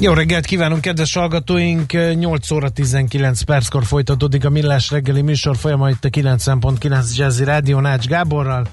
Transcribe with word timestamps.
Jó 0.00 0.12
reggelt 0.12 0.44
kívánunk, 0.44 0.80
kedves 0.80 1.14
hallgatóink! 1.14 1.92
8 2.14 2.50
óra 2.50 2.68
19 2.68 3.42
perckor 3.42 3.84
folytatódik 3.84 4.44
a 4.44 4.50
Millás 4.50 4.90
reggeli 4.90 5.22
műsor 5.22 5.56
folyama 5.56 5.90
itt 5.90 6.04
a 6.04 6.08
90.9 6.08 7.16
Jazzy 7.16 7.44
Rádió 7.44 7.80
Nács 7.80 8.06
Gáborral. 8.06 8.66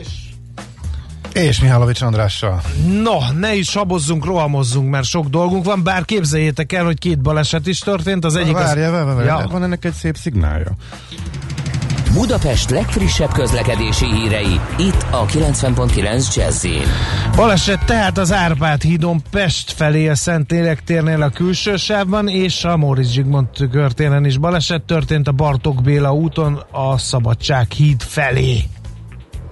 És 0.00 0.08
és 1.32 1.60
Mihálovics 1.60 2.00
Andrással. 2.00 2.62
No, 3.02 3.32
ne 3.38 3.54
is 3.54 3.74
habozzunk, 3.74 4.24
rohamozzunk, 4.24 4.90
mert 4.90 5.04
sok 5.04 5.26
dolgunk 5.26 5.64
van, 5.64 5.82
bár 5.82 6.04
képzeljétek 6.04 6.72
el, 6.72 6.84
hogy 6.84 6.98
két 6.98 7.18
baleset 7.18 7.66
is 7.66 7.78
történt. 7.78 8.24
Az 8.24 8.36
egyik 8.36 8.52
Várja, 8.52 8.98
az... 8.98 9.04
várja, 9.14 9.24
ja. 9.24 9.46
van 9.50 9.62
ennek 9.62 9.84
egy 9.84 9.92
szép 9.92 10.16
szignálja. 10.16 10.70
Budapest 12.14 12.70
legfrissebb 12.70 13.32
közlekedési 13.32 14.06
hírei, 14.14 14.60
itt 14.78 15.06
a 15.10 15.26
90.9 15.26 16.34
jazz 16.34 16.66
Baleset 17.36 17.84
tehát 17.84 18.18
az 18.18 18.32
Árpád 18.32 18.82
hídon 18.82 19.22
Pest 19.30 19.72
felé 19.72 20.08
a 20.08 20.14
Szentlélek 20.14 20.82
térnél 20.84 21.22
a 21.22 21.30
külső 21.30 21.76
sávban, 21.76 22.28
és 22.28 22.64
a 22.64 22.76
Móricz 22.76 23.10
Zsigmond 23.10 23.48
körtéren 23.70 24.24
is 24.24 24.38
baleset 24.38 24.82
történt 24.82 25.28
a 25.28 25.32
Bartók 25.32 25.82
Béla 25.82 26.14
úton 26.14 26.62
a 26.70 26.98
Szabadság 26.98 27.70
híd 27.70 28.02
felé. 28.02 28.62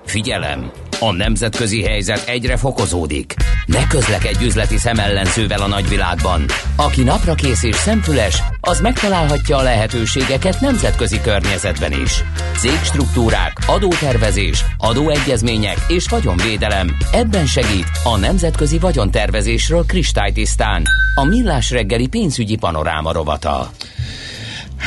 Figyelem! 0.05 0.71
A 1.01 1.13
nemzetközi 1.13 1.83
helyzet 1.83 2.29
egyre 2.29 2.57
fokozódik. 2.57 3.35
Ne 3.67 3.87
közlekedj 3.87 4.45
üzleti 4.45 4.77
szemellenzővel 4.77 5.61
a 5.61 5.67
nagyvilágban. 5.67 6.45
Aki 6.77 7.03
napra 7.03 7.35
kész 7.35 7.63
és 7.63 7.77
szemfüles, 7.77 8.43
az 8.61 8.81
megtalálhatja 8.81 9.57
a 9.57 9.63
lehetőségeket 9.63 10.61
nemzetközi 10.61 11.21
környezetben 11.21 11.93
is. 11.93 12.25
Cégstruktúrák, 12.57 13.53
adótervezés, 13.67 14.65
adóegyezmények 14.79 15.77
és 15.89 16.09
vagyonvédelem. 16.09 16.97
Ebben 17.13 17.47
segít 17.47 17.91
a 18.05 18.17
Nemzetközi 18.17 18.79
Vagyontervezésről 18.79 19.85
kristálytisztán. 19.87 20.83
A 21.15 21.25
Millás 21.25 21.71
reggeli 21.71 22.07
pénzügyi 22.07 22.57
panoráma 22.57 23.13
rovata. 23.13 23.71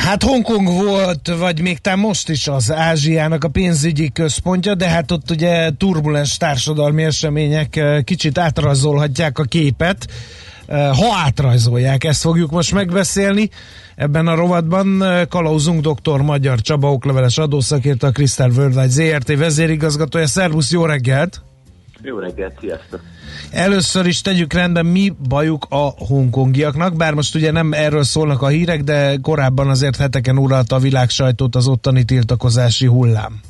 Hát 0.02 0.22
Hongkong 0.22 0.68
volt, 0.68 1.32
vagy 1.38 1.60
még 1.60 1.78
talán 1.78 1.98
most 1.98 2.28
is 2.28 2.48
az 2.48 2.72
Ázsiának 2.72 3.44
a 3.44 3.48
pénzügyi 3.48 4.10
központja, 4.12 4.74
de 4.74 4.88
hát 4.88 5.10
ott 5.10 5.30
ugye 5.30 5.70
turbulens 5.76 6.36
társadalmi 6.36 7.02
események 7.02 7.76
eh, 7.76 8.02
kicsit 8.02 8.38
átrajzolhatják 8.38 9.38
a 9.38 9.42
képet. 9.42 10.06
Eh, 10.66 10.96
ha 10.96 11.16
átrajzolják, 11.24 12.04
ezt 12.04 12.20
fogjuk 12.20 12.50
most 12.50 12.72
megbeszélni. 12.72 13.50
Ebben 13.96 14.26
a 14.26 14.34
rovatban 14.34 15.02
eh, 15.02 15.26
kalauzunk 15.26 15.86
dr. 15.86 16.20
Magyar 16.20 16.60
Csaba 16.60 16.92
okleveles 16.92 17.38
adószakértő, 17.38 18.06
a 18.06 18.10
Crystal 18.10 18.50
Worldwide 18.50 18.88
ZRT 18.88 19.36
vezérigazgatója. 19.36 20.26
Szervusz, 20.26 20.70
jó 20.70 20.84
reggelt! 20.84 21.51
Jó 22.02 22.18
reggelt, 22.18 22.58
sziasztok! 22.60 23.00
Először 23.50 24.06
is 24.06 24.20
tegyük 24.20 24.52
rendben, 24.52 24.86
mi 24.86 25.12
bajuk 25.28 25.66
a 25.68 25.92
hongkongiaknak, 26.06 26.96
bár 26.96 27.14
most 27.14 27.34
ugye 27.34 27.50
nem 27.50 27.72
erről 27.72 28.02
szólnak 28.02 28.42
a 28.42 28.46
hírek, 28.46 28.82
de 28.82 29.16
korábban 29.22 29.68
azért 29.68 29.96
heteken 29.96 30.38
uralta 30.38 30.76
a 30.76 30.78
világ 30.78 31.08
sajtót 31.08 31.54
az 31.54 31.68
ottani 31.68 32.04
tiltakozási 32.04 32.86
hullám. 32.86 33.40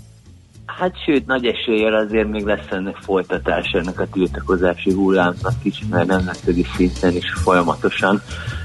Hát 0.67 0.93
sőt, 1.05 1.27
nagy 1.27 1.47
eséllyel 1.47 1.95
azért 1.95 2.29
még 2.29 2.45
lesz 2.45 2.71
ennek 2.71 2.97
folytatása 2.97 3.79
ennek 3.79 4.01
a 4.01 4.07
tiltakozási 4.13 4.93
hullámnak 4.93 5.55
kicsit, 5.63 5.91
mert 5.91 6.07
nemzetközi 6.07 6.67
szinten 6.77 7.17
is 7.17 7.33
folyamatosan 7.33 8.23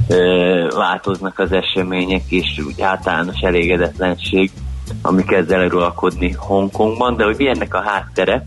ö, 0.07 0.67
változnak 0.75 1.39
az 1.39 1.51
események, 1.51 2.23
és 2.29 2.59
úgy 2.67 2.81
általános 2.81 3.39
elégedetlenség, 3.39 4.51
ami 5.01 5.23
kezd 5.23 5.51
eluralkodni 5.51 6.31
Hongkongban, 6.31 7.15
de 7.15 7.23
hogy 7.23 7.35
mi 7.37 7.47
ennek 7.47 7.73
a 7.73 7.81
háttere, 7.81 8.43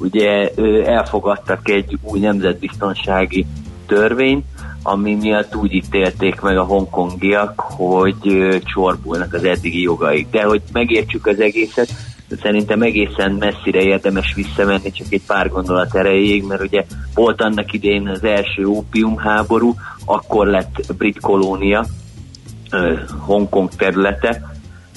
ugye 0.00 0.50
elfogadtak 0.84 1.68
egy 1.68 1.98
új 2.02 2.20
nemzetbiztonsági 2.20 3.46
törvényt, 3.86 4.44
ami 4.82 5.14
miatt 5.14 5.56
úgy 5.56 5.72
ítélték 5.72 6.40
meg 6.40 6.58
a 6.58 6.64
hongkongiak, 6.64 7.60
hogy 7.60 8.48
csorbulnak 8.64 9.34
az 9.34 9.44
eddigi 9.44 9.82
jogaik. 9.82 10.30
De 10.30 10.42
hogy 10.42 10.62
megértsük 10.72 11.26
az 11.26 11.40
egészet, 11.40 11.88
szerintem 12.42 12.82
egészen 12.82 13.32
messzire 13.32 13.82
érdemes 13.82 14.34
visszamenni, 14.34 14.90
csak 14.90 15.06
egy 15.10 15.22
pár 15.26 15.48
gondolat 15.48 15.94
erejéig, 15.94 16.44
mert 16.44 16.62
ugye 16.62 16.84
volt 17.14 17.42
annak 17.42 17.72
idén 17.72 18.08
az 18.08 18.24
első 18.24 18.64
ópiumháború, 18.64 19.74
akkor 20.04 20.46
lett 20.46 20.94
brit 20.98 21.20
kolónia, 21.20 21.86
Hongkong 23.18 23.68
területe, 23.76 24.50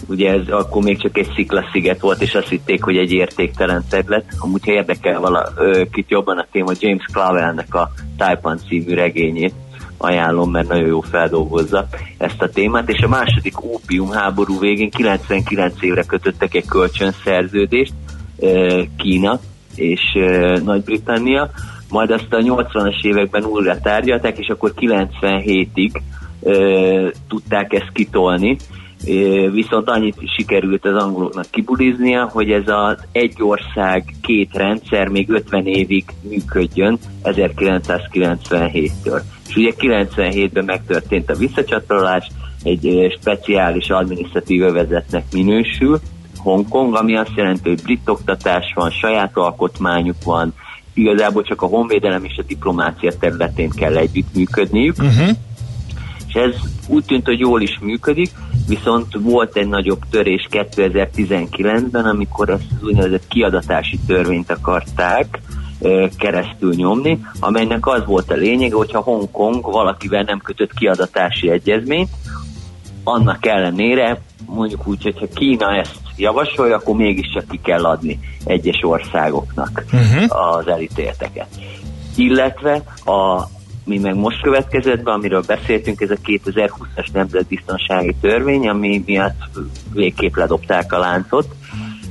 ugye 0.08 0.32
ez 0.32 0.48
akkor 0.50 0.84
még 0.84 1.02
csak 1.02 1.18
egy 1.18 1.32
sziklasziget 1.36 2.00
volt, 2.00 2.22
és 2.22 2.36
azt 2.36 2.50
hitték, 2.50 2.84
hogy 2.84 2.98
egy 2.98 3.12
értéktelen 3.12 3.84
terület. 3.90 4.26
Amúgy 4.38 4.66
ha 4.66 4.72
érdekel 4.72 5.20
valakit 5.20 6.10
jobban 6.10 6.38
a 6.38 6.46
téma, 6.52 6.72
James 6.80 7.06
Clavelnek 7.12 7.76
a 7.76 7.92
Taipan 8.18 8.60
című 8.68 8.94
regényét 8.94 9.54
ajánlom, 9.98 10.52
mert 10.52 10.68
nagyon 10.68 10.88
jó 10.88 11.02
feldolgozza 11.02 11.88
ezt 12.18 12.42
a 12.42 12.50
témát, 12.50 12.90
és 12.90 13.02
a 13.02 13.08
második 13.08 13.64
ópium 13.64 14.10
háború 14.10 14.60
végén 14.60 14.90
99 14.90 15.82
évre 15.82 16.04
kötöttek 16.04 16.54
egy 16.54 16.66
kölcsönszerződést 16.66 17.94
Kína 18.98 19.40
és 19.76 20.02
Nagy-Britannia, 20.64 21.50
majd 21.90 22.12
azt 22.12 22.34
a 22.34 22.38
80-as 22.38 23.04
években 23.04 23.44
újra 23.44 23.80
tárgyalták, 23.80 24.38
és 24.38 24.48
akkor 24.48 24.74
97-ig 24.76 26.02
tudták 27.28 27.74
ezt 27.74 27.92
kitolni, 27.94 28.58
viszont 29.52 29.90
annyit 29.90 30.16
sikerült 30.36 30.86
az 30.86 31.04
angoloknak 31.04 31.46
kibuliznia, 31.50 32.30
hogy 32.34 32.52
ez 32.52 32.68
az 32.68 32.98
egy 33.12 33.36
ország, 33.40 34.16
két 34.22 34.50
rendszer 34.54 35.08
még 35.08 35.30
50 35.30 35.66
évig 35.66 36.06
működjön 36.30 36.98
1997-től. 37.24 39.22
És 39.48 39.56
ugye 39.56 39.72
97-ben 39.78 40.66
megtörtént 40.66 41.30
a 41.30 41.36
visszacsatolás, 41.36 42.28
egy 42.64 43.16
speciális 43.20 43.90
adminisztratív 43.90 44.62
övezetnek 44.62 45.24
minősül, 45.32 46.00
Hongkong, 46.44 46.96
ami 46.96 47.16
azt 47.16 47.32
jelenti, 47.36 47.70
hogy 47.70 47.82
brit 47.82 48.10
oktatás 48.10 48.72
van, 48.76 48.90
saját 48.90 49.32
alkotmányuk 49.34 50.24
van, 50.24 50.54
igazából 50.94 51.44
csak 51.44 51.62
a 51.62 51.66
honvédelem 51.66 52.24
és 52.24 52.38
a 52.38 52.44
diplomácia 52.48 53.18
területén 53.20 53.70
kell 53.70 53.98
együttműködniük. 53.98 54.96
Uh-huh. 54.98 55.30
És 56.28 56.34
ez 56.34 56.56
úgy 56.88 57.06
tűnt, 57.06 57.26
hogy 57.26 57.40
jól 57.40 57.62
is 57.62 57.80
működik, 57.82 58.30
viszont 58.68 59.08
volt 59.20 59.56
egy 59.56 59.68
nagyobb 59.68 60.02
törés 60.10 60.48
2019-ben, 60.52 62.06
amikor 62.06 62.50
azt 62.50 62.64
az 62.80 62.84
úgynevezett 62.88 63.28
kiadatási 63.28 64.00
törvényt 64.08 64.52
akarták 64.52 65.42
keresztül 66.18 66.74
nyomni, 66.76 67.20
amelynek 67.40 67.88
az 67.88 68.06
volt 68.06 68.32
a 68.32 68.36
lényege, 68.36 68.76
hogyha 68.76 69.02
Hongkong 69.02 69.72
valakivel 69.72 70.24
nem 70.24 70.40
kötött 70.40 70.74
kiadatási 70.74 71.50
egyezményt, 71.50 72.10
annak 73.04 73.46
ellenére 73.46 74.22
mondjuk 74.46 74.88
úgy, 74.88 75.04
hogyha 75.04 75.28
Kína 75.34 75.76
ezt 75.76 76.00
javasolja, 76.18 76.76
akkor 76.76 76.96
mégiscsak 76.96 77.48
ki 77.48 77.60
kell 77.64 77.86
adni 77.86 78.20
egyes 78.46 78.80
országoknak 78.82 79.84
uh-huh. 79.92 80.56
az 80.56 80.68
elítélteket. 80.68 81.48
Illetve 82.16 82.84
a 83.06 83.48
mi 83.86 83.98
meg 83.98 84.16
most 84.16 84.42
következett 84.42 85.04
be, 85.04 85.12
amiről 85.12 85.44
beszéltünk, 85.48 86.02
ez 86.02 86.10
a 86.10 86.16
2020-as 86.26 87.12
nemzetbiztonsági 87.14 88.16
törvény, 88.22 88.68
ami 88.68 89.04
miatt 89.06 89.50
végképp 89.94 90.36
ledobták 90.36 90.94
a 90.94 90.98
láncot 90.98 91.56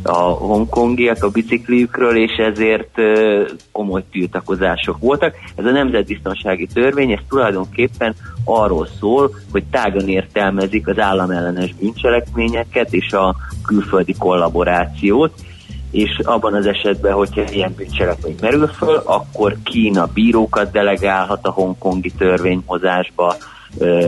a 0.03 0.19
hongkongiak 0.19 1.25
a 1.25 1.31
bicikliükről, 1.31 2.17
és 2.17 2.33
ezért 2.37 3.01
komoly 3.73 4.05
tiltakozások 4.11 4.99
voltak. 4.99 5.35
Ez 5.57 5.65
a 5.65 5.71
nemzetbiztonsági 5.71 6.67
törvény, 6.67 7.11
ez 7.11 7.21
tulajdonképpen 7.29 8.15
arról 8.45 8.89
szól, 8.99 9.35
hogy 9.53 9.65
tágan 9.71 10.09
értelmezik 10.09 10.89
az 10.89 10.99
államellenes 10.99 11.75
bűncselekményeket 11.75 12.93
és 12.93 13.13
a 13.13 13.37
külföldi 13.67 14.15
kollaborációt, 14.19 15.33
és 15.93 16.21
abban 16.23 16.55
az 16.55 16.67
esetben, 16.67 17.13
hogyha 17.13 17.43
ilyen 17.51 17.75
bűncselekmény 17.77 18.37
merül 18.41 18.67
föl, 18.67 19.03
akkor 19.05 19.57
Kína 19.65 20.07
bírókat 20.07 20.71
delegálhat 20.71 21.47
a 21.47 21.51
hongkongi 21.51 22.13
törvényhozásba, 22.19 23.37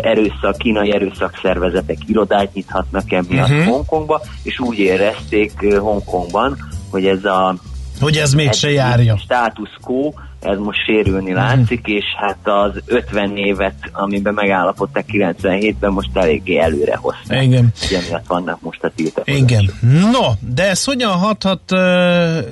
erőszak, 0.01 0.57
kínai 0.59 0.95
erőszakszervezetek 0.95 1.97
irodát 2.07 2.55
nyithatnak 2.55 3.13
emiatt 3.13 3.49
uh-huh. 3.49 3.65
Hongkongba, 3.65 4.21
és 4.43 4.59
úgy 4.59 4.79
érezték 4.79 5.75
Hongkongban, 5.79 6.57
hogy 6.91 7.07
ez 7.07 7.25
a 7.25 7.55
hogy 8.01 8.17
ez 8.17 8.35
mégse 8.35 8.71
járja. 8.71 9.17
Status 9.17 9.71
quo 9.81 10.11
ez 10.45 10.59
most 10.59 10.85
sérülni 10.85 11.31
mhm. 11.31 11.39
látszik, 11.39 11.87
és 11.87 12.05
hát 12.17 12.39
az 12.43 12.83
50 12.87 13.37
évet, 13.37 13.75
amiben 13.93 14.35
megállapodtak 14.35 15.05
97-ben, 15.13 15.93
most 15.93 16.17
eléggé 16.17 16.59
előre 16.59 16.97
hozták. 16.97 17.43
Igen. 17.43 17.73
Ugye 17.87 17.99
miatt 18.09 18.27
vannak 18.27 18.61
most 18.61 18.85
a 18.85 18.91
tiltakozások. 18.95 19.51
Igen. 19.51 19.71
No, 20.11 20.53
de 20.55 20.69
ez 20.69 20.85
hogyan 20.85 21.13
hathat 21.13 21.71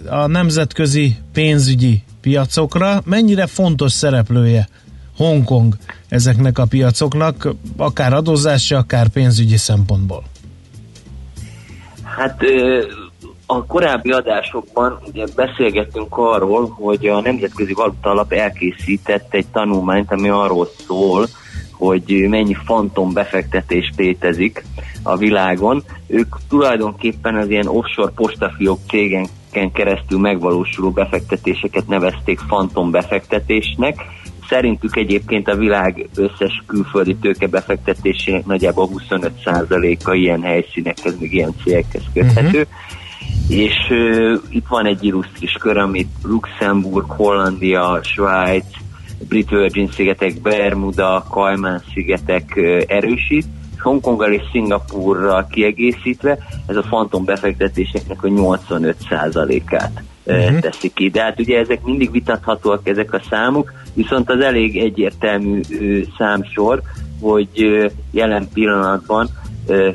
a 0.08 0.26
nemzetközi 0.26 1.16
pénzügyi 1.32 2.02
piacokra? 2.20 3.02
Mennyire 3.04 3.46
fontos 3.46 3.92
szereplője 3.92 4.68
Hongkong 5.16 5.76
ezeknek 6.08 6.58
a 6.58 6.66
piacoknak, 6.66 7.48
akár 7.76 8.12
adózási, 8.12 8.74
akár 8.74 9.08
pénzügyi 9.08 9.56
szempontból? 9.56 10.22
Hát 12.02 12.42
a 13.52 13.64
korábbi 13.66 14.10
adásokban 14.10 14.98
ugye 15.06 15.24
beszélgettünk 15.36 16.16
arról, 16.16 16.68
hogy 16.68 17.06
a 17.06 17.20
Nemzetközi 17.20 17.72
Valuta 17.72 18.10
Alap 18.10 18.32
elkészített 18.32 19.34
egy 19.34 19.46
tanulmányt, 19.46 20.12
ami 20.12 20.28
arról 20.28 20.68
szól, 20.86 21.26
hogy 21.72 22.26
mennyi 22.28 22.56
fantom 22.64 23.12
befektetés 23.12 23.92
létezik 23.96 24.64
a 25.02 25.16
világon. 25.16 25.82
Ők 26.06 26.36
tulajdonképpen 26.48 27.36
az 27.36 27.50
ilyen 27.50 27.66
offshore 27.66 28.12
postafiók 28.14 28.78
cégeken 28.88 29.72
keresztül 29.72 30.18
megvalósuló 30.18 30.90
befektetéseket 30.90 31.86
nevezték 31.86 32.38
fantom 32.38 32.90
befektetésnek. 32.90 34.00
Szerintük 34.48 34.96
egyébként 34.96 35.48
a 35.48 35.56
világ 35.56 36.08
összes 36.14 36.62
külföldi 36.66 37.16
tőke 37.16 37.46
befektetésének 37.46 38.46
nagyjából 38.46 38.88
25%-a 39.08 40.12
ilyen 40.12 40.42
helyszínekhez, 40.42 41.18
még 41.18 41.32
ilyen 41.32 41.54
cégekhez 41.64 42.02
köthető. 42.14 42.60
Uh-huh 42.60 43.00
és 43.48 43.74
uh, 43.90 44.40
itt 44.48 44.66
van 44.68 44.86
egy 44.86 45.04
illusztris 45.04 45.52
kör, 45.52 45.76
amit 45.76 46.08
Luxemburg, 46.22 47.10
Hollandia, 47.10 48.00
Svájc, 48.02 48.64
Brit 49.28 49.50
Virgin 49.50 49.90
szigetek, 49.90 50.40
Bermuda, 50.40 51.24
Kajmán 51.30 51.82
szigetek 51.92 52.52
uh, 52.56 52.82
erősít, 52.86 53.46
Hongkonggal 53.82 54.32
és 54.32 54.42
Szingapurral 54.52 55.46
kiegészítve 55.50 56.38
ez 56.66 56.76
a 56.76 56.82
fantom 56.82 57.24
befektetéseknek 57.24 58.22
a 58.22 58.28
85%-át 58.28 60.02
uh-huh. 60.24 60.58
teszi 60.58 60.92
ki. 60.94 61.08
De 61.08 61.22
hát 61.22 61.40
ugye 61.40 61.58
ezek 61.58 61.82
mindig 61.82 62.10
vitathatóak 62.10 62.88
ezek 62.88 63.12
a 63.12 63.22
számok, 63.30 63.72
viszont 63.94 64.30
az 64.30 64.40
elég 64.40 64.78
egyértelmű 64.78 65.60
számsor, 66.18 66.82
hogy 67.20 67.90
jelen 68.10 68.48
pillanatban 68.52 69.28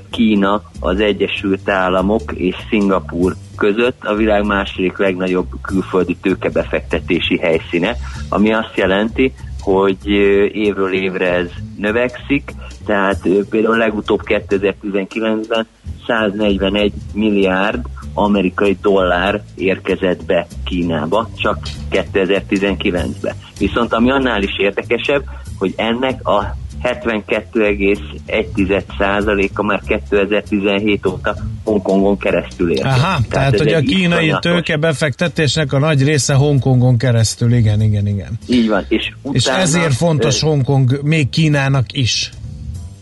Kína, 0.09 0.61
az 0.79 0.99
Egyesült 0.99 1.69
Államok 1.69 2.31
és 2.33 2.55
Szingapur 2.69 3.35
között 3.55 4.03
a 4.03 4.15
világ 4.15 4.45
második 4.45 4.97
legnagyobb 4.97 5.47
külföldi 5.61 6.15
tőkebefektetési 6.21 7.37
helyszíne, 7.37 7.95
ami 8.29 8.53
azt 8.53 8.75
jelenti, 8.75 9.33
hogy 9.59 10.07
évről 10.51 10.93
évre 10.93 11.33
ez 11.33 11.49
növekszik, 11.77 12.51
tehát 12.85 13.27
például 13.49 13.77
legutóbb 13.77 14.21
2019-ben 14.25 15.67
141 16.07 16.93
milliárd 17.13 17.85
amerikai 18.13 18.77
dollár 18.81 19.43
érkezett 19.55 20.25
be 20.25 20.47
Kínába, 20.65 21.29
csak 21.37 21.57
2019-ben. 21.91 23.35
Viszont 23.59 23.93
ami 23.93 24.11
annál 24.11 24.41
is 24.41 24.59
érdekesebb, 24.59 25.23
hogy 25.57 25.73
ennek 25.75 26.27
a 26.27 26.55
72,1%-a 26.83 29.63
már 29.63 29.81
2017 29.85 31.06
óta 31.06 31.35
Hongkongon 31.63 32.18
keresztül 32.18 32.71
ér. 32.71 32.85
Aha, 32.85 32.97
tehát, 32.97 33.27
tehát 33.29 33.57
hogy 33.57 33.74
a 33.74 33.79
kínai 33.79 34.35
tőke 34.39 34.77
befektetésnek 34.77 35.74
a 35.74 35.79
nagy 35.79 36.03
része 36.03 36.33
Hongkongon 36.33 36.97
keresztül, 36.97 37.53
igen, 37.53 37.81
igen, 37.81 38.07
igen. 38.07 38.39
Így 38.47 38.68
van. 38.68 38.85
És, 38.88 39.12
utána, 39.21 39.35
és 39.35 39.45
ezért 39.45 39.94
fontos 39.94 40.41
Hongkong 40.41 41.00
még 41.03 41.29
Kínának 41.29 41.85
is 41.91 42.31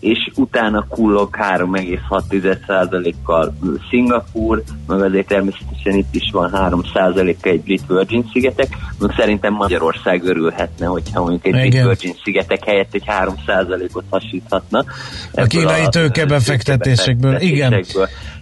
és 0.05 0.29
utána 0.35 0.85
kullog 0.89 1.35
3,6%-kal 1.37 3.57
Szingapur, 3.89 4.63
meg 4.87 5.01
azért 5.01 5.27
természetesen 5.27 5.93
itt 5.93 6.15
is 6.15 6.29
van 6.31 6.51
3%-a 6.53 7.47
egy 7.47 7.61
Brit 7.61 7.83
Virgin 7.87 8.29
szigetek, 8.31 8.67
meg 8.99 9.13
szerintem 9.17 9.53
Magyarország 9.53 10.23
örülhetne, 10.23 10.85
hogyha 10.85 11.21
mondjuk 11.21 11.45
egy 11.45 11.65
Igen. 11.65 11.69
Brit 11.69 11.83
Virgin 11.83 12.13
szigetek 12.23 12.63
helyett 12.63 12.93
egy 12.93 13.03
3%-ot 13.07 14.03
hasíthatna. 14.09 14.85
A 15.33 15.43
kínai 15.43 15.87
tőkebefektetésekből, 15.89 17.39
igen. 17.39 17.85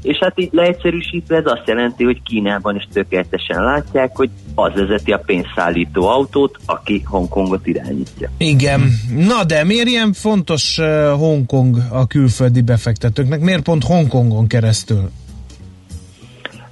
És 0.03 0.17
hát 0.17 0.39
így 0.39 0.49
leegyszerűsítve 0.51 1.35
ez 1.35 1.45
azt 1.45 1.67
jelenti, 1.67 2.03
hogy 2.03 2.21
Kínában 2.23 2.75
is 2.75 2.87
tökéletesen 2.93 3.63
látják, 3.63 4.15
hogy 4.15 4.29
az 4.55 4.71
vezeti 4.73 5.11
a 5.11 5.21
pénzszállító 5.25 6.07
autót, 6.07 6.57
aki 6.65 7.01
Hongkongot 7.05 7.67
irányítja. 7.67 8.29
Igen. 8.37 8.81
Na 9.15 9.43
de 9.43 9.63
miért 9.63 9.87
ilyen 9.87 10.13
fontos 10.13 10.77
uh, 10.77 11.09
Hongkong 11.09 11.77
a 11.91 12.07
külföldi 12.07 12.61
befektetőknek? 12.61 13.39
Miért 13.39 13.63
pont 13.63 13.83
Hongkongon 13.83 14.47
keresztül? 14.47 15.11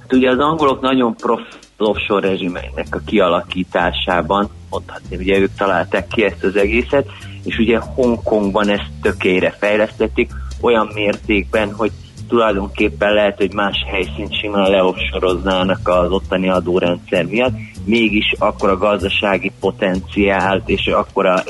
Hát 0.00 0.12
ugye 0.12 0.30
az 0.30 0.38
angolok 0.38 0.80
nagyon 0.80 1.14
prof 1.14 1.40
offshore 1.78 2.28
rezsimeinek 2.28 2.86
a 2.90 3.00
kialakításában, 3.04 4.48
mondhatni, 4.70 5.16
ugye 5.16 5.38
ők 5.38 5.54
találták 5.54 6.06
ki 6.08 6.24
ezt 6.24 6.44
az 6.44 6.56
egészet, 6.56 7.06
és 7.44 7.58
ugye 7.58 7.78
Hongkongban 7.78 8.68
ezt 8.68 8.90
tökére 9.02 9.50
fejlesztették, 9.50 10.30
olyan 10.60 10.90
mértékben, 10.94 11.72
hogy 11.72 11.90
tulajdonképpen 12.32 13.12
lehet, 13.12 13.36
hogy 13.36 13.52
más 13.52 13.76
helyszínt 13.86 14.38
simán 14.40 14.70
leoffsoroznának 14.70 15.88
az 15.88 16.10
ottani 16.10 16.48
adórendszer 16.48 17.24
miatt, 17.24 17.54
mégis 17.84 18.34
akkor 18.38 18.70
a 18.70 18.76
gazdasági 18.76 19.52
potenciált 19.60 20.68
és 20.68 20.86
akkor 20.86 21.26
a 21.26 21.42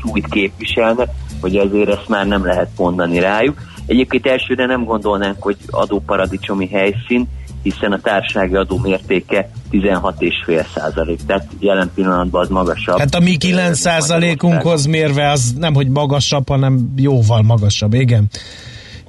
súlyt 0.00 0.28
képviselnek, 0.28 1.08
hogy 1.40 1.56
azért 1.56 1.88
ezt 1.88 2.08
már 2.08 2.26
nem 2.26 2.44
lehet 2.44 2.68
mondani 2.76 3.18
rájuk. 3.18 3.58
Egyébként 3.86 4.26
elsőre 4.26 4.66
nem 4.66 4.84
gondolnánk, 4.84 5.42
hogy 5.42 5.56
adóparadicsomi 5.70 6.68
helyszín, 6.68 7.28
hiszen 7.62 7.92
a 7.92 8.00
társasági 8.00 8.54
adó 8.54 8.78
mértéke 8.78 9.50
16,5 9.72 10.66
százalék, 10.74 11.20
tehát 11.26 11.46
jelen 11.58 11.90
pillanatban 11.94 12.42
az 12.42 12.48
magasabb. 12.48 12.98
Hát 12.98 13.14
a 13.14 13.20
mi 13.20 13.36
9 13.36 13.78
százalékunkhoz 13.78 14.84
mérve 14.84 15.30
az 15.30 15.52
nem, 15.58 15.74
hogy 15.74 15.88
magasabb, 15.88 16.48
hanem 16.48 16.92
jóval 16.96 17.42
magasabb, 17.42 17.94
igen. 17.94 18.28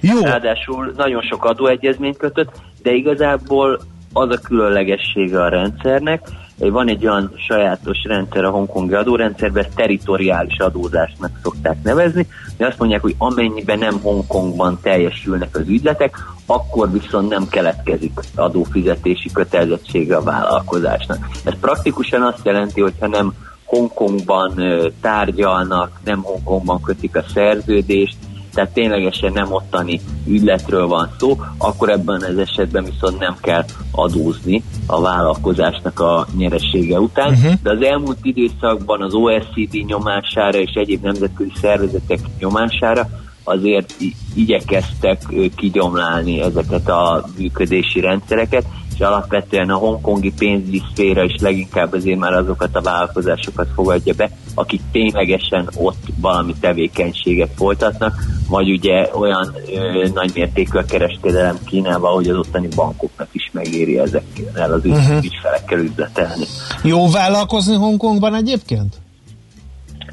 Jó. 0.02 0.20
Ráadásul 0.22 0.94
nagyon 0.98 1.22
sok 1.22 1.46
adóegyezményt 1.46 2.18
kötött, 2.18 2.52
de 2.82 2.92
igazából 2.92 3.80
az 4.14 4.30
a 4.30 4.40
különlegessége 4.40 5.42
a 5.42 5.50
rendszernek, 5.50 6.22
hogy 6.60 6.72
van 6.72 6.88
egy 6.88 7.06
olyan 7.06 7.34
sajátos 7.48 7.98
rendszer 8.04 8.44
a 8.44 8.50
hongkongi 8.50 8.94
adórendszerben, 8.94 9.66
teritoriális 9.76 10.58
adózásnak 10.58 11.32
szokták 11.44 11.84
nevezni, 11.84 12.28
de 12.58 12.66
azt 12.66 12.80
mondják, 12.80 13.02
hogy 13.02 13.16
amennyiben 13.18 13.80
nem 13.80 14.00
Hongkongban 14.02 14.80
teljesülnek 14.82 15.56
az 15.56 15.68
ügyletek, 15.68 16.18
akkor 16.46 16.92
viszont 16.92 17.30
nem 17.30 17.48
keletkezik 17.50 18.20
adófizetési 18.36 19.32
kötelezettsége 19.32 20.16
a 20.16 20.24
vállalkozásnak. 20.24 21.18
Ez 21.44 21.60
praktikusan 21.60 22.22
azt 22.22 22.46
jelenti, 22.46 22.82
hogyha 22.82 23.08
nem 23.08 23.34
Hongkongban 23.66 24.64
tárgyalnak, 25.02 26.00
nem 26.04 26.22
Hongkongban 26.22 26.82
kötik 26.82 27.16
a 27.16 27.24
szerződést, 27.34 28.16
tehát 28.54 28.74
ténylegesen 28.74 29.32
nem 29.34 29.52
ottani 29.52 30.00
ügyletről 30.28 30.88
van 30.88 31.10
szó, 31.20 31.38
akkor 31.58 31.90
ebben 31.90 32.22
az 32.22 32.38
esetben 32.38 32.84
viszont 32.84 33.20
nem 33.20 33.36
kell 33.42 33.66
adózni 33.92 34.64
a 34.86 35.02
vállalkozásnak 35.02 36.00
a 36.00 36.28
nyeressége 36.38 37.00
után. 37.00 37.34
Uh-huh. 37.34 37.54
De 37.64 37.72
az 37.72 37.82
elmúlt 37.82 38.20
időszakban 38.22 39.02
az 39.02 39.14
OECD 39.14 39.86
nyomására 39.86 40.58
és 40.60 40.74
egyéb 40.74 41.04
nemzetközi 41.04 41.52
szervezetek 41.62 42.20
nyomására 42.40 43.08
azért 43.44 43.96
igyekeztek 44.36 45.22
kigyomlálni 45.56 46.42
ezeket 46.42 46.90
a 46.90 47.26
működési 47.38 48.00
rendszereket, 48.00 48.66
és 49.02 49.08
alapvetően 49.08 49.70
a 49.70 49.76
hongkongi 49.76 50.34
pénzügyi 50.38 50.82
szféra 50.92 51.24
is 51.24 51.42
leginkább 51.42 51.94
azért 51.94 52.20
már 52.20 52.34
azokat 52.34 52.76
a 52.76 52.82
vállalkozásokat 52.82 53.68
fogadja 53.76 54.14
be, 54.14 54.30
akik 54.54 54.82
ténylegesen 54.92 55.70
ott 55.76 56.04
valami 56.20 56.56
tevékenységet 56.60 57.50
folytatnak, 57.56 58.24
vagy 58.50 58.72
ugye 58.72 59.10
olyan 59.14 59.56
ö, 59.76 60.08
nagymértékű 60.14 60.78
a 60.78 60.86
kereskedelem 60.86 61.58
Kínával, 61.66 62.16
hogy 62.16 62.28
az 62.28 62.38
ottani 62.38 62.68
bankoknak 62.76 63.28
is 63.32 63.50
megéri 63.54 64.00
ezekkel 64.00 64.72
az 64.72 64.86
uh-huh. 64.86 65.24
ügyfelekkel 65.24 65.80
üzletelni. 65.80 66.46
Jó 66.84 67.10
vállalkozni 67.10 67.76
Hongkongban 67.76 68.36
egyébként? 68.36 68.96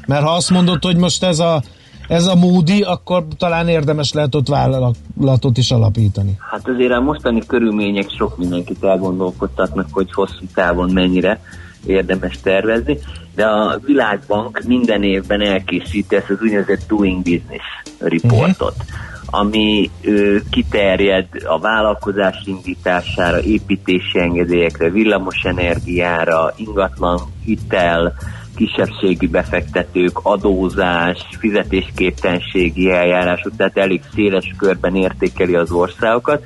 Mert 0.05 0.23
ha 0.23 0.31
azt 0.31 0.49
mondod, 0.49 0.83
hogy 0.83 0.97
most 0.97 1.23
ez 1.23 1.39
a 1.39 1.63
ez 2.09 2.25
a 2.25 2.35
módi, 2.35 2.81
akkor 2.81 3.23
talán 3.37 3.67
érdemes 3.67 4.13
lehet 4.13 4.35
ott 4.35 4.47
vállalatot 4.47 5.57
is 5.57 5.71
alapítani. 5.71 6.37
Hát 6.51 6.67
azért 6.67 6.91
a 6.91 7.01
mostani 7.01 7.41
körülmények 7.47 8.09
sok 8.17 8.37
mindenkit 8.37 8.83
elgondolkodtatnak, 8.83 9.87
hogy 9.91 10.13
hosszú 10.13 10.45
távon 10.53 10.91
mennyire 10.91 11.41
érdemes 11.85 12.39
tervezni, 12.43 12.97
de 13.35 13.45
a 13.45 13.79
Világbank 13.85 14.61
minden 14.67 15.03
évben 15.03 15.41
elkészíti 15.41 16.15
ezt 16.15 16.29
az 16.29 16.37
úgynevezett 16.41 16.87
Doing 16.87 17.17
Business 17.23 17.65
reportot. 17.99 18.75
Uh-huh 18.77 19.07
ami 19.31 19.89
ö, 20.01 20.37
kiterjed 20.49 21.27
a 21.43 21.59
vállalkozás 21.59 22.41
indítására, 22.45 23.41
építési 23.41 24.19
engedélyekre, 24.19 24.89
villamos 24.89 25.43
energiára, 25.43 26.53
ingatlan 26.55 27.19
hitel, 27.43 28.13
kisebbségi 28.55 29.27
befektetők, 29.27 30.19
adózás, 30.21 31.25
fizetésképtelenségi 31.39 32.91
eljárások, 32.91 33.55
tehát 33.55 33.77
elég 33.77 34.01
széles 34.13 34.53
körben 34.57 34.95
értékeli 34.95 35.55
az 35.55 35.71
országokat, 35.71 36.43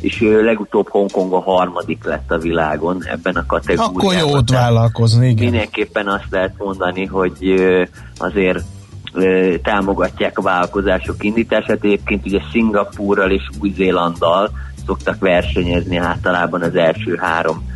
és 0.00 0.20
legutóbb 0.20 0.88
Hongkong 0.88 1.32
a 1.32 1.40
harmadik 1.40 2.04
lett 2.04 2.30
a 2.30 2.38
világon 2.38 3.04
ebben 3.04 3.34
a 3.34 3.46
kategóriában. 3.46 3.94
Akkor 3.94 4.14
jó 4.14 4.36
ott 4.36 4.50
vállalkozni, 4.50 5.28
igen. 5.28 5.44
Mindenképpen 5.44 6.08
azt 6.08 6.26
lehet 6.30 6.54
mondani, 6.58 7.04
hogy 7.04 7.54
azért 8.16 8.64
támogatják 9.62 10.38
a 10.38 10.42
vállalkozások 10.42 11.24
indítását. 11.24 11.84
Egyébként 11.84 12.26
ugye 12.26 12.40
Szingapúrral 12.52 13.30
és 13.30 13.48
Új-Zélanddal 13.60 14.50
szoktak 14.86 15.18
versenyezni 15.18 15.96
általában 15.96 16.62
az 16.62 16.76
első 16.76 17.18
három 17.20 17.72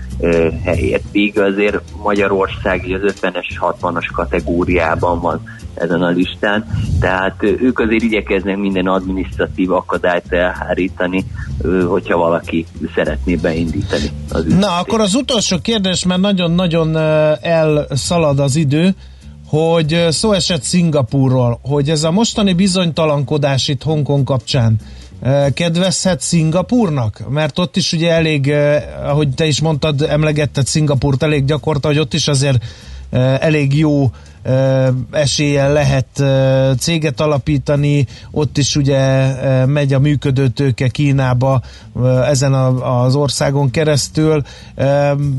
helyért. 0.64 1.02
Míg 1.12 1.40
azért 1.40 1.82
Magyarország 2.02 2.98
az 3.02 3.14
50-es, 3.20 3.74
60-as 3.80 4.08
kategóriában 4.12 5.20
van 5.20 5.42
ezen 5.74 6.02
a 6.02 6.08
listán, 6.08 6.66
tehát 7.00 7.42
ők 7.42 7.78
azért 7.78 8.02
igyekeznek 8.02 8.56
minden 8.56 8.86
administratív 8.86 9.72
akadályt 9.72 10.32
elhárítani, 10.32 11.24
hogyha 11.86 12.16
valaki 12.16 12.66
szeretné 12.94 13.34
beindítani 13.34 14.10
az 14.30 14.44
Na, 14.44 14.78
akkor 14.78 15.00
az 15.00 15.14
utolsó 15.14 15.58
kérdés, 15.58 16.04
mert 16.04 16.20
nagyon-nagyon 16.20 16.96
elszalad 17.40 18.38
az 18.38 18.56
idő, 18.56 18.94
hogy 19.46 20.06
szó 20.08 20.32
esett 20.32 20.62
Szingapúrról, 20.62 21.58
hogy 21.62 21.90
ez 21.90 22.04
a 22.04 22.10
mostani 22.10 22.52
bizonytalankodás 22.52 23.68
itt 23.68 23.82
Hongkong 23.82 24.24
kapcsán 24.24 24.76
kedvezhet 25.54 26.20
Szingapúrnak? 26.20 27.22
Mert 27.28 27.58
ott 27.58 27.76
is 27.76 27.92
ugye 27.92 28.10
elég, 28.10 28.52
ahogy 29.02 29.28
te 29.28 29.46
is 29.46 29.60
mondtad, 29.60 30.02
emlegetted 30.02 30.66
Szingapúrt 30.66 31.22
elég 31.22 31.44
gyakorta, 31.44 31.88
hogy 31.88 31.98
ott 31.98 32.14
is 32.14 32.28
azért 32.28 32.64
elég 33.40 33.78
jó 33.78 34.10
eséllyel 35.10 35.72
lehet 35.72 36.22
céget 36.78 37.20
alapítani, 37.20 38.06
ott 38.30 38.58
is 38.58 38.76
ugye 38.76 39.32
megy 39.64 39.92
a 39.92 39.98
működőtőke 39.98 40.88
Kínába 40.88 41.62
ezen 42.24 42.54
az 42.54 43.14
országon 43.14 43.70
keresztül. 43.70 44.42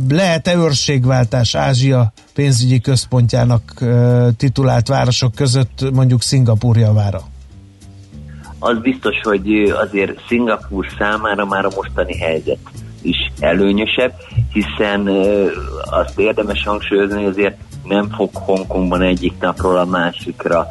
Lehet-e 0.09 0.55
őrségváltás 0.55 1.55
Ázsia 1.55 2.13
pénzügyi 2.33 2.79
központjának 2.79 3.83
titulált 4.37 4.87
városok 4.87 5.35
között 5.35 5.85
mondjuk 5.93 6.21
Szingapúr 6.21 6.77
javára? 6.77 7.27
Az 8.59 8.79
biztos, 8.79 9.15
hogy 9.23 9.73
azért 9.81 10.21
Szingapúr 10.27 10.85
számára 10.97 11.45
már 11.45 11.65
a 11.65 11.71
mostani 11.75 12.17
helyzet 12.17 12.57
is 13.01 13.31
előnyösebb, 13.39 14.13
hiszen 14.53 15.07
azt 15.89 16.19
érdemes 16.19 16.63
hangsúlyozni, 16.63 17.23
hogy 17.23 17.31
azért 17.31 17.57
nem 17.83 18.09
fog 18.09 18.29
Hongkongban 18.33 19.01
egyik 19.01 19.33
napról 19.39 19.77
a 19.77 19.85
másikra 19.85 20.67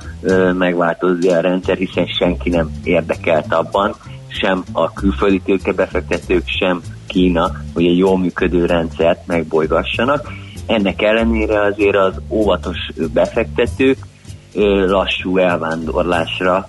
megváltozni 0.52 1.28
a 1.28 1.40
rendszer, 1.40 1.76
hiszen 1.76 2.06
senki 2.06 2.48
nem 2.48 2.70
érdekelt 2.84 3.52
abban, 3.52 3.94
sem 4.28 4.64
a 4.72 4.92
külföldi 4.92 5.40
tőkebefektetők, 5.40 6.42
sem 6.46 6.80
Kína, 7.06 7.52
hogy 7.74 7.86
egy 7.86 7.98
jól 7.98 8.18
működő 8.18 8.66
rendszert 8.66 9.26
megbolygassanak. 9.26 10.28
Ennek 10.66 11.02
ellenére 11.02 11.62
azért 11.62 11.96
az 11.96 12.20
óvatos 12.28 12.76
befektetők 13.12 13.98
lassú 14.86 15.38
elvándorlásra 15.38 16.68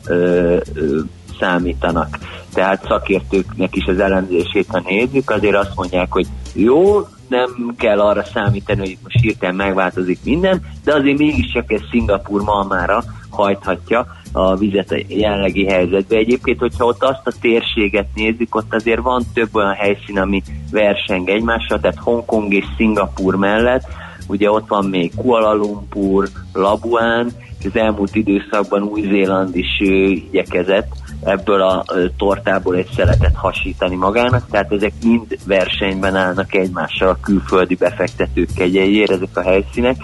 számítanak. 1.40 2.18
Tehát 2.54 2.86
szakértőknek 2.88 3.76
is 3.76 3.86
az 3.86 4.00
elemzését, 4.00 4.68
ha 4.68 4.82
nézzük, 4.86 5.30
azért 5.30 5.56
azt 5.56 5.76
mondják, 5.76 6.12
hogy 6.12 6.28
jó, 6.54 7.08
nem 7.28 7.74
kell 7.78 8.00
arra 8.00 8.24
számítani, 8.24 8.80
hogy 8.80 8.98
most 9.04 9.20
hirtelen 9.22 9.56
megváltozik 9.56 10.20
minden, 10.24 10.62
de 10.84 10.94
azért 10.94 11.18
mégiscsak 11.18 11.72
ez 11.72 11.82
Szingapur 11.92 12.42
malmára 12.42 13.04
hajthatja 13.30 14.08
a 14.32 14.56
vizet 14.56 14.92
a 14.92 14.98
jelenlegi 15.08 15.66
helyzetbe. 15.66 16.16
Egyébként, 16.16 16.60
hogyha 16.60 16.86
ott 16.86 17.04
azt 17.04 17.28
a 17.28 17.32
térséget 17.42 18.08
nézzük, 18.16 18.56
ott 18.56 18.74
azért 18.74 19.02
van 19.02 19.24
több 19.34 19.56
olyan 19.56 19.74
helyszín, 19.74 20.20
ami 20.20 20.44
verseng 20.72 21.30
egymással, 21.30 21.80
tehát 21.80 21.98
Hongkong 21.98 22.54
és 22.54 22.66
Szingapur 22.78 23.36
mellett, 23.36 23.84
ugye 24.28 24.52
ott 24.52 24.68
van 24.68 24.86
még 24.86 25.16
Kuala 25.16 25.54
Lumpur, 25.54 26.28
Labuán, 26.54 27.26
és 27.26 27.49
az 27.66 27.76
elmúlt 27.76 28.16
időszakban 28.16 28.84
Új-Zéland 28.84 29.56
is 29.56 29.80
igyekezett 29.80 30.92
ebből 31.24 31.62
a 31.62 31.86
tortából 32.18 32.76
egy 32.76 32.90
szeletet 32.96 33.36
hasítani 33.36 33.96
magának, 33.96 34.48
tehát 34.50 34.72
ezek 34.72 34.94
mind 35.04 35.38
versenyben 35.46 36.16
állnak 36.16 36.56
egymással 36.56 37.10
a 37.10 37.20
külföldi 37.22 37.76
befektetők 37.76 38.50
kegyeiért, 38.56 39.12
ezek 39.12 39.38
a 39.38 39.42
helyszínek, 39.42 39.96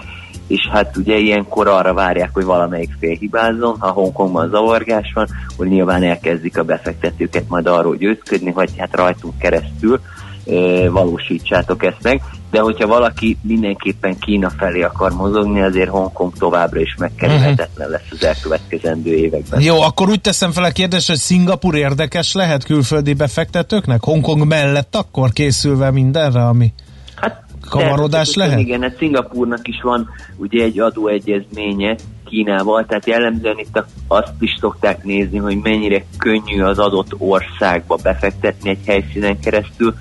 és 0.46 0.68
hát 0.72 0.96
ugye 0.96 1.16
ilyenkor 1.16 1.68
arra 1.68 1.94
várják, 1.94 2.30
hogy 2.32 2.44
valamelyik 2.44 2.96
fél 2.98 3.14
hibázzon, 3.14 3.76
ha 3.78 3.90
Hongkongban 3.90 4.48
zavargás 4.48 5.12
van, 5.14 5.28
hogy 5.56 5.68
nyilván 5.68 6.02
elkezdik 6.02 6.58
a 6.58 6.64
befektetőket 6.64 7.48
majd 7.48 7.66
arról 7.66 7.96
győzködni, 7.96 8.50
hogy 8.50 8.70
hát 8.76 8.96
rajtunk 8.96 9.38
keresztül 9.38 10.00
e, 10.46 10.90
valósítsátok 10.90 11.84
ezt 11.84 12.02
meg 12.02 12.22
de 12.56 12.62
hogyha 12.62 12.86
valaki 12.86 13.36
mindenképpen 13.42 14.18
Kína 14.18 14.50
felé 14.50 14.82
akar 14.82 15.12
mozogni, 15.12 15.62
azért 15.62 15.88
Hongkong 15.88 16.32
továbbra 16.38 16.80
is 16.80 16.94
megkerülhetetlen 16.98 17.88
lesz 17.90 18.08
az 18.10 18.24
elkövetkezendő 18.24 19.14
években. 19.14 19.60
Jó, 19.60 19.80
akkor 19.80 20.08
úgy 20.08 20.20
teszem 20.20 20.50
fel 20.50 20.64
a 20.64 20.70
kérdést, 20.70 21.06
hogy 21.06 21.16
Szingapur 21.16 21.74
érdekes 21.74 22.32
lehet 22.32 22.64
külföldi 22.64 23.14
befektetőknek? 23.14 24.04
Hongkong 24.04 24.46
mellett 24.46 24.96
akkor 24.96 25.32
készülve 25.32 25.90
mindenre, 25.90 26.46
ami 26.46 26.72
hát, 27.14 27.44
kamarodás 27.68 28.34
lehet? 28.34 28.58
Igen, 28.58 28.82
hát 28.82 28.96
Szingapurnak 28.98 29.68
is 29.68 29.80
van 29.82 30.08
ugye 30.36 30.64
egy 30.64 30.80
adóegyezménye 30.80 31.96
Kínával, 32.24 32.84
tehát 32.86 33.06
jellemzően 33.06 33.58
itt 33.58 33.84
azt 34.08 34.32
is 34.38 34.56
szokták 34.60 35.04
nézni, 35.04 35.38
hogy 35.38 35.56
mennyire 35.62 36.04
könnyű 36.18 36.62
az 36.62 36.78
adott 36.78 37.14
országba 37.18 37.96
befektetni 38.02 38.70
egy 38.70 38.80
helyszínen 38.86 39.40
keresztül, 39.40 39.94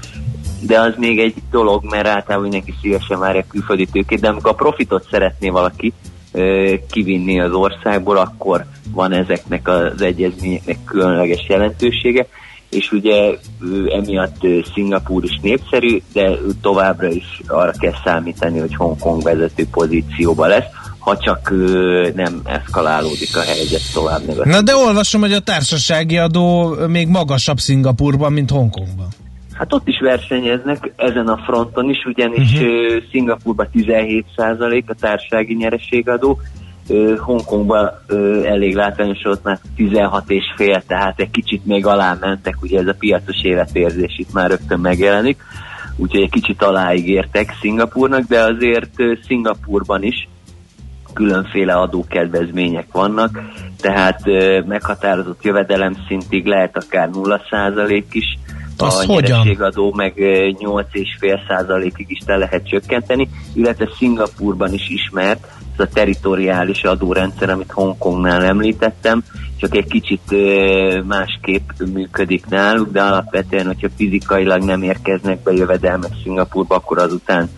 de 0.66 0.80
az 0.80 0.94
még 0.98 1.20
egy 1.20 1.34
dolog, 1.52 1.84
mert 1.84 2.08
általában 2.08 2.42
mindenki 2.42 2.74
szívesen 2.82 3.20
várja 3.20 3.46
külföldi 3.48 3.86
tőkét, 3.86 4.20
de 4.20 4.28
amikor 4.28 4.52
a 4.52 4.56
profitot 4.56 5.08
szeretné 5.12 5.50
valaki 5.50 5.94
ö, 6.32 6.74
kivinni 6.92 7.40
az 7.40 7.52
országból, 7.52 8.18
akkor 8.18 8.66
van 8.94 9.12
ezeknek 9.12 9.68
az 9.68 10.02
egyezményeknek 10.02 10.78
különleges 10.86 11.46
jelentősége, 11.48 12.28
és 12.70 12.92
ugye 12.92 13.38
emiatt 13.90 14.40
Szingapúr 14.74 15.24
is 15.24 15.40
népszerű, 15.42 16.02
de 16.14 16.38
továbbra 16.62 17.08
is 17.08 17.42
arra 17.48 17.72
kell 17.72 17.94
számítani, 18.04 18.60
hogy 18.60 18.76
Hongkong 18.76 19.24
vezető 19.24 19.68
pozícióba 19.72 20.48
lesz, 20.48 20.66
ha 21.00 21.18
csak 21.18 21.50
ö, 21.50 22.10
nem 22.16 22.42
eszkalálódik 22.44 23.38
a 23.38 23.42
helyzet 23.42 23.94
tovább 23.94 24.26
negatív. 24.26 24.54
Na 24.54 24.62
de 24.62 24.76
olvasom, 24.76 25.22
hogy 25.22 25.34
a 25.34 25.40
társasági 25.40 26.18
adó 26.18 26.76
még 26.88 27.08
magasabb 27.08 27.58
Szingapurban, 27.58 28.34
mint 28.34 28.50
Hongkongban. 28.50 29.08
Hát 29.58 29.74
ott 29.74 29.88
is 29.88 30.00
versenyeznek 30.00 30.94
ezen 30.96 31.28
a 31.28 31.38
fronton 31.38 31.90
is, 31.90 32.06
ugyanis 32.06 32.54
uh-huh. 32.54 33.04
Szingapurban 33.12 33.68
17% 33.74 34.86
a 34.86 34.94
társasági 35.00 35.54
nyereségadó, 35.54 36.40
Hongkongban 37.18 37.92
elég 38.44 38.76
látványos 38.76 39.24
ott 39.24 39.44
már 39.44 39.60
16 39.76 40.30
és 40.30 40.44
fél, 40.56 40.84
tehát 40.88 41.20
egy 41.20 41.32
kicsit 41.32 41.66
még 41.66 41.86
alá 41.86 42.18
mentek, 42.20 42.56
ugye 42.62 42.80
ez 42.80 42.88
a 42.88 42.96
piacos 43.00 43.44
életérzés 43.44 44.18
itt 44.18 44.34
már 44.34 44.50
rögtön 44.50 44.80
megjelenik, 44.80 45.42
úgyhogy 45.98 46.22
egy 46.22 46.30
kicsit 46.30 46.64
aláígértek 46.64 47.54
Szingapurnak, 47.62 48.22
de 48.22 48.40
azért 48.40 48.96
Szingapurban 49.28 50.04
is 50.04 50.28
különféle 51.14 51.74
adókedvezmények 51.74 52.88
vannak, 52.92 53.42
tehát 53.82 54.22
meghatározott 54.66 55.44
jövedelem 55.44 55.96
szintig 56.08 56.46
lehet 56.46 56.78
akár 56.78 57.10
0% 57.14 58.04
is, 58.12 58.38
az 58.78 58.96
a 59.00 59.06
nyerességadó 59.06 59.94
meg 59.96 60.14
8,5 60.16 61.48
százalékig 61.48 62.06
is 62.10 62.20
le 62.26 62.38
lehet 62.38 62.68
csökkenteni, 62.68 63.30
illetve 63.54 63.90
Szingapurban 63.98 64.74
is 64.74 64.90
ismert 64.90 65.48
ez 65.78 65.86
a 65.86 65.90
teritoriális 65.94 66.84
adórendszer, 66.84 67.50
amit 67.50 67.72
Hongkongnál 67.72 68.44
említettem, 68.44 69.24
csak 69.58 69.76
egy 69.76 69.88
kicsit 69.88 70.36
másképp 71.04 71.70
működik 71.94 72.46
náluk, 72.46 72.92
de 72.92 73.02
alapvetően, 73.02 73.66
hogyha 73.66 73.88
fizikailag 73.96 74.64
nem 74.64 74.84
érkeznek 74.84 75.44
be 75.44 75.52
jövedelmek 75.52 76.12
Szingapurba, 76.24 76.76
akkor 76.76 76.98
azután 76.98 77.50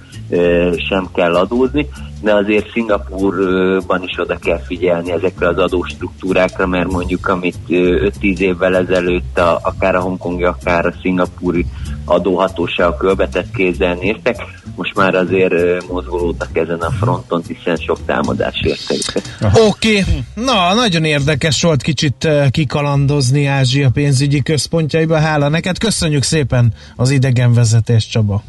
sem 0.90 1.10
kell 1.14 1.36
adózni, 1.36 1.88
de 2.22 2.34
azért 2.34 2.72
Szingapurban 2.72 4.04
is 4.04 4.20
oda 4.20 4.38
kell 4.38 4.60
figyelni 4.60 5.12
ezekre 5.12 5.48
az 5.48 5.58
adóstruktúrákra, 5.58 6.68
mert 6.68 6.92
mondjuk 6.92 7.28
amit 7.28 7.58
5-10 7.68 8.38
évvel 8.38 8.76
ezelőtt 8.76 9.38
a, 9.38 9.60
akár 9.64 9.96
a 9.96 10.02
hongkongi, 10.02 10.44
akár 10.44 10.86
a 10.86 10.94
szingapúri 11.02 11.66
adóhatóságok 12.06 13.04
ölbetett 13.04 13.56
kézzel 13.56 13.94
néztek, 13.94 14.42
most 14.76 14.96
már 14.96 15.16
azért 15.16 15.88
mozgolódnak 15.92 16.58
ezen 16.58 16.80
a 16.80 16.92
fronton, 16.92 17.44
hiszen 17.48 17.76
sok 17.76 18.00
támadás 18.06 18.62
érte 18.62 19.22
Oké, 19.54 20.00
okay. 20.00 20.04
na 20.34 20.74
nagyon 20.74 21.04
érdekes 21.04 21.62
volt 21.62 21.82
kicsit 21.82 22.28
kikalandozni 22.52 23.46
Ázsia 23.46 23.90
pénzügyi 23.90 24.42
központjaiba. 24.42 25.18
Hála 25.18 25.48
neked, 25.48 25.78
köszönjük 25.78 26.24
szépen 26.24 26.74
az 26.96 27.10
idegenvezetést 27.10 28.12
Csaba. 28.12 28.44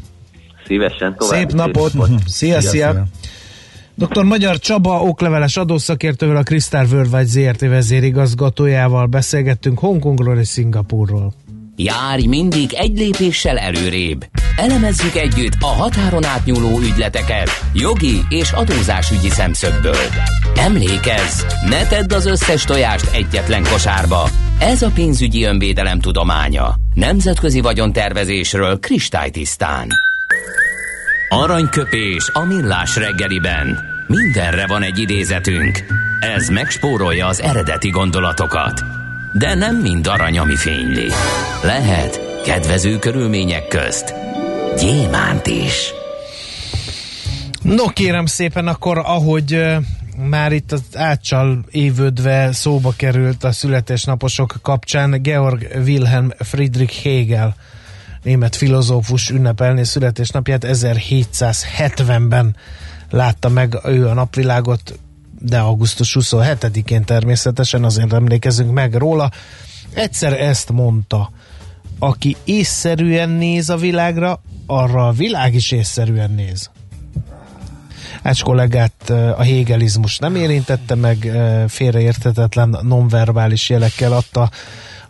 Szívesen 0.69 1.15
tovább. 1.17 1.39
Szép 1.39 1.51
napot! 1.51 1.91
Szia, 2.25 2.61
szia! 2.61 2.69
szia. 2.69 3.05
Dr. 3.95 4.23
Magyar 4.23 4.59
Csaba, 4.59 5.01
okleveles 5.01 5.57
adószakértővel, 5.57 6.35
a 6.35 6.43
Crystal 6.43 6.85
Worldwide 6.91 7.25
ZRT 7.25 7.59
vezérigazgatójával 7.59 9.05
beszélgettünk 9.05 9.79
Hongkongról 9.79 10.37
és 10.37 10.47
Szingapurról. 10.47 11.33
Járj 11.75 12.25
mindig 12.25 12.73
egy 12.73 12.97
lépéssel 12.97 13.57
előrébb. 13.57 14.25
Elemezzük 14.55 15.15
együtt 15.15 15.53
a 15.59 15.65
határon 15.65 16.25
átnyúló 16.25 16.79
ügyleteket 16.79 17.49
jogi 17.73 18.21
és 18.29 18.51
adózásügyi 18.51 19.29
szemszögből. 19.29 20.05
Emlékezz, 20.55 21.43
ne 21.69 21.87
tedd 21.87 22.13
az 22.13 22.25
összes 22.25 22.63
tojást 22.63 23.15
egyetlen 23.15 23.63
kosárba. 23.63 24.29
Ez 24.59 24.81
a 24.81 24.91
pénzügyi 24.93 25.43
önvédelem 25.43 25.99
tudománya. 25.99 26.75
Nemzetközi 26.93 27.61
vagyontervezésről 27.61 28.79
kristálytisztán. 28.79 29.87
Aranyköpés 31.29 32.29
a 32.33 32.45
millás 32.45 32.95
reggeliben. 32.95 33.79
Mindenre 34.07 34.67
van 34.67 34.81
egy 34.83 34.99
idézetünk. 34.99 35.83
Ez 36.19 36.47
megspórolja 36.47 37.27
az 37.27 37.41
eredeti 37.41 37.89
gondolatokat. 37.89 38.83
De 39.33 39.55
nem 39.55 39.75
mind 39.75 40.07
arany, 40.07 40.37
ami 40.37 40.55
fényli. 40.55 41.07
Lehet 41.63 42.41
kedvező 42.45 42.99
körülmények 42.99 43.67
közt 43.67 44.13
gyémánt 44.79 45.47
is. 45.47 45.93
No 47.61 47.87
kérem 47.87 48.25
szépen, 48.25 48.67
akkor 48.67 48.97
ahogy 48.97 49.63
már 50.29 50.51
itt 50.51 50.71
az 50.71 50.81
átcsal 50.93 51.65
évődve 51.71 52.51
szóba 52.51 52.93
került 52.97 53.43
a 53.43 53.51
születésnaposok 53.51 54.55
kapcsán 54.61 55.21
Georg 55.21 55.67
Wilhelm 55.85 56.31
Friedrich 56.39 57.03
Hegel 57.03 57.55
német 58.23 58.55
filozófus 58.55 59.29
ünnepelni 59.29 59.83
születésnapját 59.83 60.65
1770-ben 60.67 62.55
látta 63.09 63.49
meg 63.49 63.77
ő 63.85 64.07
a 64.07 64.13
napvilágot, 64.13 64.99
de 65.39 65.59
augusztus 65.59 66.17
27-én 66.19 67.03
természetesen 67.03 67.83
azért 67.83 68.13
emlékezünk 68.13 68.73
meg 68.73 68.93
róla. 68.93 69.31
Egyszer 69.93 70.33
ezt 70.33 70.71
mondta, 70.71 71.31
aki 71.99 72.35
észszerűen 72.43 73.29
néz 73.29 73.69
a 73.69 73.75
világra, 73.75 74.41
arra 74.65 75.07
a 75.07 75.11
világ 75.11 75.53
is 75.53 75.71
észszerűen 75.71 76.31
néz. 76.31 76.69
Ács 78.21 78.43
kollégát 78.43 79.09
a 79.09 79.43
hegelizmus 79.43 80.17
nem 80.17 80.35
érintette 80.35 80.95
meg, 80.95 81.31
félreérthetetlen 81.67 82.77
nonverbális 82.81 83.69
jelekkel 83.69 84.13
adta 84.13 84.49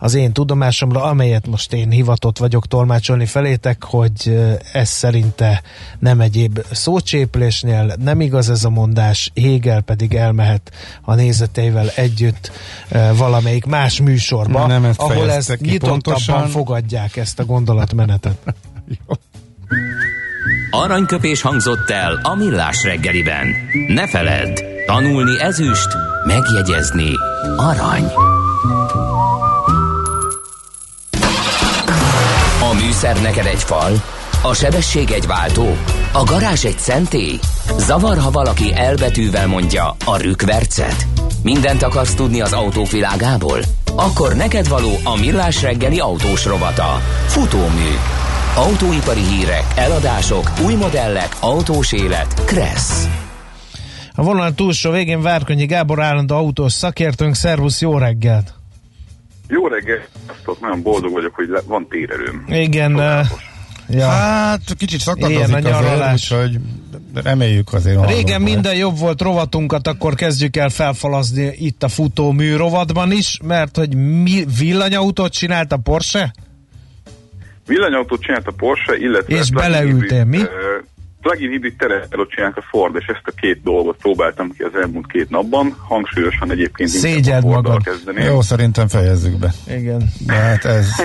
az 0.02 0.14
én 0.14 0.32
tudomásomra, 0.32 1.02
amelyet 1.02 1.46
most 1.46 1.72
én 1.72 1.90
hivatott 1.90 2.38
vagyok 2.38 2.66
tolmácsolni 2.66 3.26
felétek, 3.26 3.84
hogy 3.84 4.38
ez 4.72 4.88
szerinte 4.88 5.62
nem 5.98 6.20
egyéb 6.20 6.64
szócséplésnél, 6.70 7.94
nem 7.98 8.20
igaz 8.20 8.50
ez 8.50 8.64
a 8.64 8.70
mondás, 8.70 9.32
Hegel 9.42 9.80
pedig 9.80 10.14
elmehet 10.14 10.72
a 11.02 11.14
nézeteivel 11.14 11.88
együtt 11.88 12.52
valamelyik 13.16 13.64
más 13.64 14.00
műsorba, 14.00 14.66
nem 14.66 14.84
ezt 14.84 15.00
ahol 15.00 15.30
ezt 15.30 15.60
nyitottabban 15.60 16.00
pontosan. 16.00 16.48
fogadják 16.48 17.16
ezt 17.16 17.38
a 17.38 17.44
gondolatmenetet. 17.44 18.36
Aranyköpés 20.70 21.42
hangzott 21.42 21.90
el 21.90 22.20
a 22.22 22.34
millás 22.34 22.84
reggeliben. 22.84 23.46
Ne 23.88 24.08
feledd, 24.08 24.62
tanulni 24.86 25.40
ezüst, 25.40 25.88
megjegyezni 26.26 27.12
arany. 27.56 28.29
Műszer 33.02 33.22
neked 33.22 33.46
egy 33.46 33.62
fal, 33.62 34.02
a 34.42 34.54
sebesség 34.54 35.10
egy 35.10 35.26
váltó, 35.26 35.76
a 36.12 36.24
garázs 36.24 36.64
egy 36.64 36.78
szentély. 36.78 37.38
Zavar, 37.78 38.18
ha 38.18 38.30
valaki 38.30 38.74
elbetűvel 38.74 39.46
mondja 39.46 39.96
a 40.04 40.16
rükvercet. 40.16 41.06
Mindent 41.42 41.82
akarsz 41.82 42.14
tudni 42.14 42.40
az 42.40 42.52
autók 42.52 42.90
világából? 42.90 43.58
Akkor 43.96 44.34
neked 44.34 44.68
való 44.68 44.90
a 45.04 45.16
millás 45.16 45.62
reggeli 45.62 45.98
autós 45.98 46.44
rovata. 46.44 47.00
Futómű. 47.26 47.90
Autóipari 48.56 49.22
hírek, 49.22 49.64
eladások, 49.76 50.50
új 50.64 50.74
modellek, 50.74 51.36
autós 51.40 51.92
élet. 51.92 52.44
Kressz. 52.44 53.08
A 54.14 54.22
vonal 54.22 54.54
túlsó 54.54 54.90
végén 54.90 55.22
Várkonyi 55.22 55.66
Gábor 55.66 56.02
állandó 56.02 56.36
autós 56.36 56.72
szakértőnk. 56.72 57.34
Szervusz, 57.34 57.80
jó 57.80 57.98
reggelt! 57.98 58.59
Jó 59.50 59.66
reggelt, 59.66 60.08
nagyon 60.60 60.82
boldog 60.82 61.12
vagyok, 61.12 61.34
hogy 61.34 61.48
van 61.66 61.86
térerőm. 61.88 62.44
Igen, 62.48 62.94
uh, 62.94 63.26
ja. 63.88 64.08
Hát 64.08 64.60
kicsit 64.78 65.00
szakadozik 65.00 65.64
azért, 65.64 66.12
úgyhogy 66.12 66.58
reméljük 67.14 67.72
azért. 67.72 68.06
Régen 68.06 68.42
minden 68.42 68.76
jobb 68.76 68.98
volt 68.98 69.20
rovatunkat, 69.20 69.86
akkor 69.86 70.14
kezdjük 70.14 70.56
el 70.56 70.68
felfalazni 70.68 71.52
itt 71.58 71.82
a 71.82 71.88
futómű 71.88 72.56
rovatban 72.56 73.12
is, 73.12 73.38
mert 73.42 73.76
hogy 73.76 73.94
mi 73.94 74.44
villanyautót 74.58 75.32
csinált 75.32 75.72
a 75.72 75.76
Porsche? 75.76 76.32
Villanyautót 77.66 78.20
csinált 78.20 78.46
a 78.46 78.52
Porsche, 78.56 78.96
illetve... 78.96 79.36
És 79.36 79.50
beleültél, 79.50 80.24
mi? 80.24 80.38
Plug-in 81.20 81.50
hibrid 81.50 81.76
terepelőt 81.76 82.30
csinálják 82.30 82.56
a 82.56 82.62
Ford, 82.70 82.96
és 82.96 83.06
ezt 83.06 83.22
a 83.24 83.32
két 83.40 83.62
dolgot 83.62 83.96
próbáltam 83.96 84.52
ki 84.52 84.62
az 84.62 84.74
elmúlt 84.74 85.06
két 85.06 85.30
napban. 85.30 85.76
Hangsúlyosan 85.88 86.50
egyébként 86.50 86.88
Szégyed 86.88 87.44
magad. 87.44 87.82
Kezdeném. 87.82 88.24
Jó, 88.24 88.40
szerintem 88.40 88.88
fejezzük 88.88 89.38
be. 89.38 89.50
Igen. 89.68 90.10
De 90.26 90.32
hát 90.32 90.64
ez... 90.64 90.86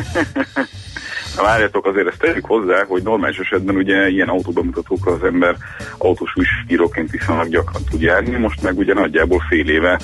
Na 1.36 1.44
várjatok, 1.44 1.86
azért 1.86 2.08
ezt 2.08 2.20
tegyük 2.20 2.46
hozzá, 2.46 2.84
hogy 2.88 3.04
normális 3.04 3.38
esetben 3.38 3.76
ugye 3.76 4.10
ilyen 4.10 4.28
autóbemutatókra 4.28 5.12
az 5.12 5.24
ember 5.24 5.56
autós 5.98 6.34
újságíróként 6.36 7.12
viszonylag 7.12 7.50
gyakran 7.50 7.82
tud 7.90 8.02
járni, 8.02 8.38
most 8.38 8.62
meg 8.62 8.78
ugye 8.78 8.94
nagyjából 8.94 9.44
fél 9.50 9.70
éve 9.70 10.00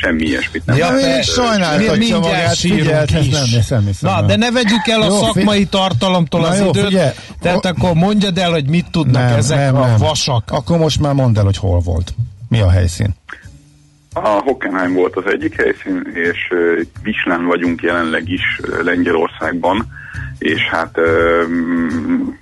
semmi 0.00 0.22
ilyesmit 0.22 0.66
nem. 0.66 0.76
Ja, 0.76 0.90
mi 0.90 1.22
sajnáltatja 1.22 2.18
magát, 2.18 2.56
figyelt, 2.56 3.10
ez 3.12 3.26
nem, 3.26 3.62
semmi 3.62 3.90
Na, 4.00 4.22
de 4.22 4.36
ne 4.36 4.50
vegyük 4.50 4.86
el 4.86 5.00
a 5.00 5.06
jó, 5.06 5.18
szakmai 5.18 5.64
tartalomtól 5.64 6.40
Na 6.40 6.46
az 6.48 6.58
jó, 6.60 6.68
időt, 6.68 6.84
figyel. 6.84 7.14
tehát 7.40 7.64
akkor 7.64 7.92
mondjad 7.94 8.38
el, 8.38 8.50
hogy 8.50 8.66
mit 8.66 8.86
tudnak 8.90 9.28
nem, 9.28 9.36
ezek 9.36 9.58
nem, 9.58 9.76
a 9.76 9.86
nem. 9.86 9.98
vasak. 9.98 10.50
Akkor 10.50 10.78
most 10.78 11.00
már 11.00 11.14
mondd 11.14 11.38
el, 11.38 11.44
hogy 11.44 11.56
hol 11.56 11.80
volt. 11.80 12.14
Mi 12.48 12.60
a 12.60 12.70
helyszín? 12.70 13.14
A 14.12 14.28
Hockenheim 14.28 14.94
volt 14.94 15.16
az 15.16 15.24
egyik 15.26 15.56
helyszín, 15.56 16.06
és 16.14 16.38
Vislán 17.02 17.44
vagyunk 17.46 17.82
jelenleg 17.82 18.28
is 18.28 18.60
Lengyelországban, 18.82 19.86
és 20.44 20.62
hát 20.62 20.98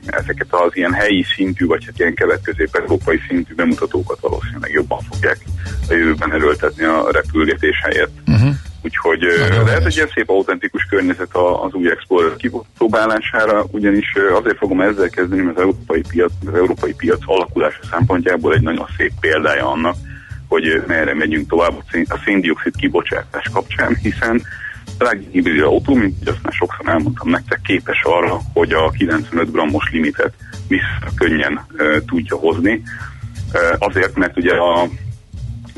ezeket 0.07 0.47
az 0.51 0.77
ilyen 0.77 0.93
helyi 0.93 1.25
szintű, 1.35 1.67
vagy 1.67 1.85
hát 1.85 1.99
ilyen 1.99 2.15
kelet-közép-európai 2.15 3.21
szintű 3.29 3.55
bemutatókat 3.55 4.21
valószínűleg 4.21 4.71
jobban 4.71 4.99
fogják 5.11 5.39
a 5.89 5.93
jövőben 5.93 6.33
erőltetni 6.33 6.85
a 6.85 7.11
repülgetés 7.11 7.81
helyett. 7.83 8.13
Uh-huh. 8.27 8.55
Úgyhogy 8.83 9.19
de 9.65 9.73
ez 9.73 9.85
egy 9.85 9.95
ilyen 9.95 10.11
szép 10.15 10.29
autentikus 10.29 10.87
környezet 10.91 11.37
az 11.37 11.73
új 11.73 11.91
Explorer 11.91 12.37
kipróbálására, 12.37 13.65
ugyanis 13.71 14.13
azért 14.35 14.59
fogom 14.59 14.81
ezzel 14.81 15.09
kezdeni, 15.09 15.43
mert 15.43 15.57
az 15.57 15.63
európai 15.63 16.03
piac, 16.09 16.33
az 16.47 16.55
európai 16.55 16.95
piac 16.95 17.21
alakulása 17.25 17.81
szempontjából 17.91 18.55
egy 18.55 18.63
nagyon 18.63 18.87
szép 18.97 19.13
példája 19.21 19.71
annak, 19.71 19.97
hogy 20.49 20.83
merre 20.87 21.15
megyünk 21.15 21.49
tovább 21.49 21.83
a 22.09 22.21
széndiokszid 22.25 22.77
kibocsátás 22.77 23.49
kapcsán, 23.53 23.97
hiszen 24.03 24.43
plug 25.03 25.23
hibrid 25.31 25.61
autó, 25.61 25.95
mint 25.95 26.29
azt 26.29 26.43
már 26.43 26.53
sokszor 26.53 26.89
elmondtam 26.89 27.31
nektek, 27.31 27.61
képes 27.65 28.03
arra, 28.03 28.41
hogy 28.53 28.73
a 28.73 28.91
95 28.91 29.53
grammos 29.53 29.91
limitet 29.93 30.33
vissza 30.69 31.13
könnyen 31.15 31.67
uh, 31.73 31.97
tudja 32.07 32.37
hozni. 32.37 32.83
Uh, 33.53 33.77
azért, 33.79 34.17
mert 34.17 34.37
ugye 34.37 34.55
a 34.55 34.89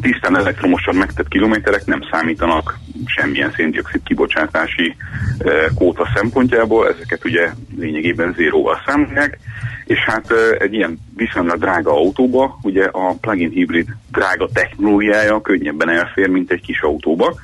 tisztán 0.01 0.37
elektromosan 0.37 0.95
megtett 0.95 1.29
kilométerek 1.29 1.87
nem 1.87 2.01
számítanak 2.11 2.79
semmilyen 3.07 3.53
széndiokszid 3.57 4.03
kibocsátási 4.03 4.97
uh, 5.39 5.75
kóta 5.75 6.09
szempontjából, 6.15 6.89
ezeket 6.89 7.25
ugye 7.25 7.51
lényegében 7.77 8.35
zéróval 8.37 8.83
számolják, 8.87 9.39
és 9.85 9.99
hát 9.99 10.31
uh, 10.31 10.39
egy 10.59 10.75
ilyen 10.75 10.99
viszonylag 11.17 11.59
drága 11.59 11.91
autóba, 11.91 12.59
ugye 12.63 12.85
a 12.85 13.15
plug-in 13.21 13.51
hibrid 13.51 13.89
drága 14.13 14.49
technológiája 14.53 15.41
könnyebben 15.41 15.89
elfér, 15.89 16.29
mint 16.29 16.51
egy 16.51 16.61
kis 16.61 16.81
autóba, 16.81 17.35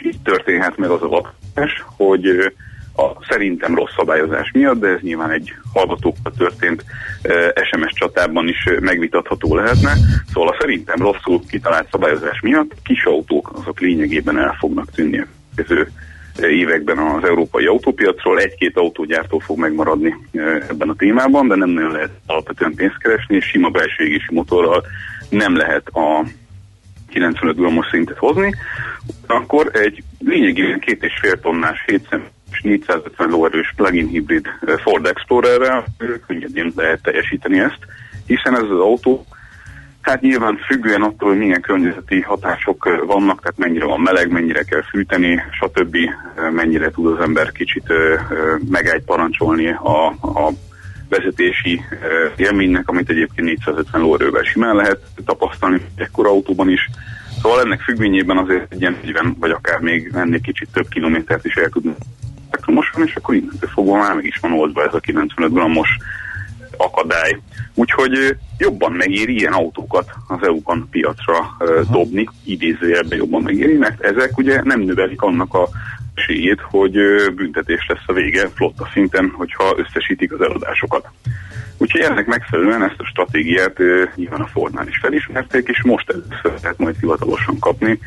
és 0.00 0.06
így 0.06 0.20
történhet 0.22 0.76
meg 0.76 0.90
az 0.90 1.02
a 1.02 1.06
lakás, 1.06 1.84
hogy 1.96 2.26
a 2.96 3.24
szerintem 3.28 3.74
rossz 3.74 3.94
szabályozás 3.96 4.50
miatt, 4.52 4.80
de 4.80 4.88
ez 4.88 5.00
nyilván 5.00 5.30
egy 5.30 5.52
hallgatókkal 5.72 6.32
történt 6.38 6.84
SMS 7.70 7.92
csatában 7.92 8.48
is 8.48 8.68
megvitatható 8.80 9.54
lehetne. 9.54 9.92
Szóval 10.32 10.48
a 10.48 10.56
szerintem 10.60 10.98
rosszul 10.98 11.40
kitalált 11.48 11.90
szabályozás 11.90 12.40
miatt 12.40 12.72
kis 12.84 13.04
autók 13.04 13.50
azok 13.58 13.80
lényegében 13.80 14.38
el 14.38 14.56
fognak 14.58 14.90
tűnni 14.90 15.26
következő 15.56 15.90
években 16.40 16.98
az 16.98 17.24
európai 17.24 17.66
autópiacról. 17.66 18.38
Egy-két 18.38 18.76
autógyártó 18.76 19.38
fog 19.38 19.58
megmaradni 19.58 20.16
ebben 20.68 20.88
a 20.88 20.94
témában, 20.94 21.48
de 21.48 21.54
nem 21.54 21.68
nagyon 21.68 21.90
lehet 21.90 22.10
alapvetően 22.26 22.74
pénzt 22.74 22.98
keresni, 22.98 23.36
és 23.36 23.44
sima 23.44 23.68
belső 23.68 24.04
égési 24.04 24.34
motorral 24.34 24.84
nem 25.30 25.56
lehet 25.56 25.88
a 25.88 26.26
95 27.16 27.56
grammos 27.56 27.86
szintet 27.90 28.18
hozni, 28.18 28.54
akkor 29.26 29.70
egy 29.72 30.02
lényegében 30.18 30.80
két 30.80 31.02
és 31.02 31.18
fél 31.20 31.40
tonnás 31.40 31.84
700 31.86 32.20
és 32.52 32.60
450 32.62 33.28
lóerős 33.28 33.72
plug-in 33.76 34.06
hibrid 34.06 34.46
Ford 34.82 35.06
Explorer-rel 35.06 35.84
könnyedén 36.26 36.72
lehet 36.76 37.02
teljesíteni 37.02 37.58
ezt, 37.58 37.78
hiszen 38.26 38.54
ez 38.54 38.62
az 38.70 38.80
autó 38.80 39.26
Hát 40.06 40.20
nyilván 40.20 40.56
függően 40.56 41.02
attól, 41.02 41.28
hogy 41.28 41.38
milyen 41.38 41.60
környezeti 41.60 42.20
hatások 42.20 43.04
vannak, 43.06 43.40
tehát 43.40 43.58
mennyire 43.58 43.84
van 43.84 44.00
meleg, 44.00 44.30
mennyire 44.30 44.62
kell 44.62 44.82
fűteni, 44.82 45.42
stb. 45.50 45.96
mennyire 46.50 46.90
tud 46.90 47.06
az 47.06 47.20
ember 47.20 47.52
kicsit 47.52 47.92
megállt 48.70 49.04
parancsolni 49.04 49.68
a, 49.68 50.06
a 50.06 50.50
vezetési 51.08 51.80
élménynek, 52.36 52.88
amit 52.88 53.10
egyébként 53.10 53.46
450 53.46 54.00
lóerővel 54.00 54.42
simán 54.42 54.76
lehet 54.76 54.98
tapasztalni 55.24 55.80
ekkor 55.94 56.26
autóban 56.26 56.70
is. 56.70 56.90
Szóval 57.42 57.60
ennek 57.60 57.80
függvényében 57.80 58.36
azért 58.36 58.72
egy 58.72 58.80
ilyen 58.80 58.96
40, 59.02 59.36
vagy 59.38 59.50
akár 59.50 59.80
még 59.80 60.10
ennél 60.14 60.40
kicsit 60.40 60.68
több 60.72 60.88
kilométert 60.88 61.44
is 61.44 61.54
el 61.54 61.68
tudni 61.68 61.94
elektromosan, 62.50 63.06
és 63.06 63.14
akkor 63.14 63.34
innentől 63.34 63.70
fogva 63.72 63.96
már 63.96 64.14
meg 64.14 64.24
is 64.24 64.38
van 64.38 64.52
oldva 64.52 64.84
ez 64.84 64.94
a 64.94 65.00
95 65.00 65.52
grammos 65.52 65.88
akadály. 66.76 67.40
Úgyhogy 67.74 68.36
jobban 68.58 68.92
megéri 68.92 69.38
ilyen 69.38 69.52
autókat 69.52 70.10
az 70.28 70.42
EU-ban 70.42 70.88
piacra 70.90 71.56
uh, 71.58 71.80
dobni, 71.90 72.28
idézőjelben 72.44 73.18
jobban 73.18 73.42
megéri, 73.42 73.76
mert 73.76 74.00
ezek 74.00 74.38
ugye 74.38 74.62
nem 74.62 74.80
növelik 74.80 75.22
annak 75.22 75.54
a 75.54 75.68
esélyét, 76.16 76.60
hogy 76.60 76.92
büntetés 77.34 77.86
lesz 77.88 78.06
a 78.06 78.12
vége 78.12 78.48
flotta 78.54 78.88
szinten, 78.92 79.32
hogyha 79.36 79.74
összesítik 79.76 80.32
az 80.32 80.40
eladásokat. 80.40 81.08
Úgyhogy 81.78 82.00
ennek 82.00 82.26
megfelelően 82.26 82.82
ezt 82.82 82.98
a 83.00 83.06
stratégiát 83.06 83.78
nyilván 84.14 84.40
a 84.40 84.46
Fordnál 84.46 84.88
is 84.88 84.98
felismerték, 84.98 85.68
és 85.68 85.82
most 85.82 86.10
először 86.10 86.60
lehet 86.62 86.78
majd 86.78 86.96
hivatalosan 87.00 87.58
kapni 87.58 87.98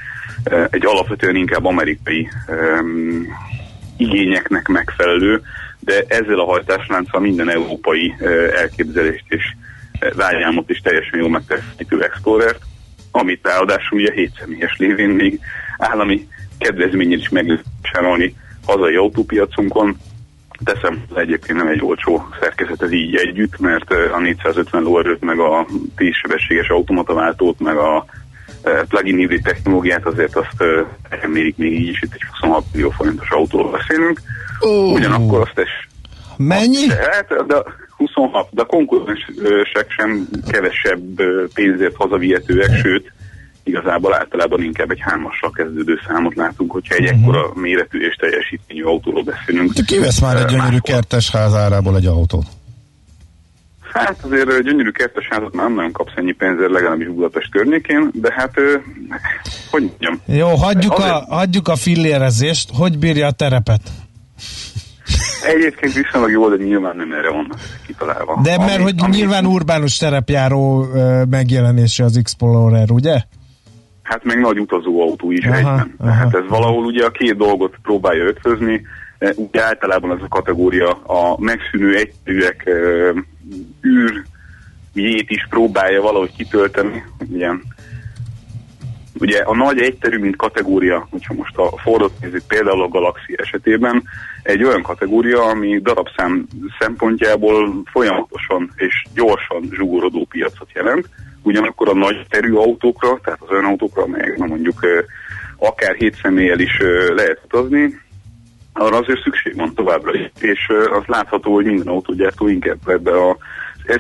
egy 0.70 0.86
alapvetően 0.86 1.36
inkább 1.36 1.66
amerikai 1.66 2.30
um, 2.48 3.28
igényeknek 3.98 4.68
megfelelő, 4.68 5.42
de 5.80 6.04
ezzel 6.08 6.40
a 6.40 6.46
hajtáslánccal 6.46 7.22
minden 7.22 7.50
európai 7.50 8.16
elképzelést 8.56 9.26
és 9.28 9.44
vágyámot 10.16 10.70
is 10.70 10.80
teljesen 10.80 11.20
jól 11.20 11.30
megteszítő 11.30 12.04
Explorer, 12.04 12.56
amit 13.12 13.48
ráadásul 13.48 14.00
ugye 14.00 14.12
7 14.12 14.32
személyes 14.40 14.76
lévén 14.78 15.10
még 15.10 15.40
állami 15.78 16.28
kedvezményét 16.60 17.20
is 17.20 17.30
meg 17.30 17.64
hazai 18.66 18.96
autópiacunkon. 18.96 19.98
Teszem, 20.64 21.04
egyébként 21.16 21.58
nem 21.58 21.68
egy 21.68 21.84
olcsó 21.84 22.28
szerkezet 22.42 22.82
ez 22.82 22.92
így 22.92 23.16
együtt, 23.16 23.60
mert 23.60 23.94
a 24.14 24.20
450 24.20 24.84
lóerőt, 24.84 25.22
meg 25.22 25.40
a 25.40 25.66
10 25.96 26.14
sebességes 26.22 26.68
automataváltót, 26.68 27.60
meg 27.60 27.78
a 27.78 28.06
plug-in 28.88 29.18
hibrid 29.18 29.44
technológiát, 29.44 30.06
azért 30.06 30.36
azt 30.36 30.64
emérik 31.10 31.58
még 31.58 31.80
így 31.80 31.88
is, 31.88 32.02
itt 32.02 32.14
egy 32.14 32.24
26 32.32 32.64
millió 32.74 32.90
forintos 32.90 33.30
autóról 33.30 33.72
beszélünk. 33.72 34.22
Uh. 34.60 34.92
Ugyanakkor 34.92 35.42
azt 35.42 35.60
is... 35.60 35.88
Mennyi? 36.38 36.88
Hát, 36.90 37.46
de 37.48 37.64
26, 37.98 38.48
de 38.52 38.62
a 38.62 38.66
konkurensek 38.66 39.92
sem 39.98 40.28
kevesebb 40.48 41.22
pénzért 41.54 41.96
hazavihetőek, 41.96 42.78
sőt, 42.82 43.12
igazából 43.64 44.16
általában 44.16 44.64
inkább 44.64 44.92
egy 44.92 45.00
hármassal 45.02 45.52
kezdődő 45.52 46.00
számot 46.08 46.36
látunk, 46.36 46.72
hogyha 46.72 46.96
egy 46.96 47.04
uh-huh. 47.04 47.20
ekkora 47.20 47.52
méretű 47.56 48.00
és 48.00 48.16
teljesítményű 48.16 48.84
autóról 48.84 49.24
beszélünk. 49.24 49.74
Te 49.74 49.84
kivesz 49.84 50.22
már 50.22 50.36
egy 50.36 50.46
gyönyörű 50.46 50.78
kertes 50.78 51.32
házárából 51.32 51.96
egy 51.96 52.06
autót? 52.06 52.46
Hát 53.94 54.18
azért 54.22 54.64
gyönyörű 54.64 54.90
kertes 54.90 55.28
házat 55.30 55.54
már 55.54 55.66
nem 55.66 55.76
nagyon 55.76 55.92
kapsz 55.92 56.12
ennyi 56.16 56.32
pénzért, 56.32 56.72
legalábbis 56.72 57.08
Budapest 57.08 57.52
környékén, 57.52 58.10
de 58.14 58.34
hát, 58.34 58.54
hogy 59.72 59.82
mondjam. 59.82 60.22
Jó, 60.26 60.48
hagyjuk, 60.56 60.94
azért... 60.94 61.12
a, 61.12 61.26
hagyjuk 61.30 61.68
a 61.68 61.76
fillérezést, 61.76 62.70
hogy 62.74 62.98
bírja 62.98 63.28
a 63.28 63.32
terepet? 63.32 63.82
Egyébként 65.46 65.94
viszonylag 65.94 66.32
jó, 66.32 66.50
de 66.50 66.64
nyilván 66.64 66.96
nem 66.96 67.12
erre 67.12 67.32
van 67.32 67.54
kitalálva. 67.86 68.40
De 68.44 68.58
mert 68.58 68.74
ami, 68.74 68.84
hogy 68.84 68.96
ami 68.98 69.16
nyilván 69.16 69.46
urbánus 69.46 69.98
terepjáró 69.98 70.88
megjelenése 71.30 72.04
az 72.04 72.18
Explorer, 72.18 72.92
ugye? 72.92 73.22
Hát 74.10 74.24
meg 74.24 74.40
nagy 74.40 74.60
utazóautó 74.60 75.32
is 75.32 75.46
aha, 75.46 75.56
egyben. 75.56 75.96
Aha. 75.98 76.10
Tehát 76.10 76.36
ez 76.36 76.48
valahol 76.48 76.86
ugye 76.86 77.06
a 77.06 77.12
két 77.12 77.38
dolgot 77.38 77.76
próbálja 77.82 78.24
ötvözni. 78.24 78.82
Ugye 79.36 79.64
általában 79.64 80.12
ez 80.12 80.24
a 80.24 80.28
kategória 80.28 80.92
a 80.92 81.40
megszűnő 81.40 81.96
egyszerűek 81.96 82.70
űrjét 83.86 85.30
is 85.30 85.48
próbálja 85.50 86.02
valahogy 86.02 86.36
kitölteni. 86.38 87.04
Ugye, 87.30 87.50
ugye 89.20 89.40
a 89.40 89.56
nagy 89.56 89.82
egyterű, 89.82 90.18
mint 90.18 90.36
kategória, 90.36 91.08
hogyha 91.12 91.34
most 91.34 91.58
a 91.58 91.78
Fordot 91.78 92.12
nézzük 92.22 92.44
például 92.48 92.82
a 92.82 92.88
Galaxy 92.88 93.36
esetében, 93.38 94.04
egy 94.44 94.64
olyan 94.64 94.82
kategória, 94.82 95.44
ami 95.44 95.80
darabszám 95.82 96.48
szempontjából 96.80 97.82
folyamatosan 97.92 98.72
és 98.76 99.04
gyorsan 99.14 99.70
zsugorodó 99.72 100.26
piacot 100.30 100.72
jelent, 100.74 101.10
ugyanakkor 101.44 101.90
a 101.90 101.94
nagy 101.94 102.26
terű 102.30 102.54
autókra, 102.54 103.20
tehát 103.24 103.42
az 103.42 103.50
olyan 103.50 103.66
autókra, 103.66 104.04
amelyek 104.04 104.38
mondjuk 104.38 104.80
akár 105.58 105.96
hét 105.96 106.20
személlyel 106.22 106.60
is 106.60 106.78
lehet 107.16 107.42
utazni, 107.46 108.00
arra 108.74 108.98
azért 108.98 109.24
szükség 109.24 109.56
van 109.56 109.74
továbbra 109.74 110.14
is, 110.14 110.32
és 110.40 110.72
az 110.92 111.04
látható, 111.06 111.54
hogy 111.54 111.66
minden 111.66 111.88
autógyártó 111.88 112.48
inkább 112.48 112.78
ebbe 112.88 113.12
a 113.12 113.38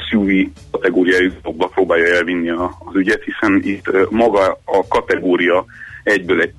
SUV 0.09 0.29
kategóriájukba 0.71 1.67
próbálja 1.67 2.15
elvinni 2.15 2.49
az 2.49 2.95
ügyet, 2.95 3.23
hiszen 3.23 3.61
itt 3.63 4.09
maga 4.09 4.59
a 4.65 4.87
kategória 4.87 5.65
egyből 6.03 6.41
egy 6.41 6.53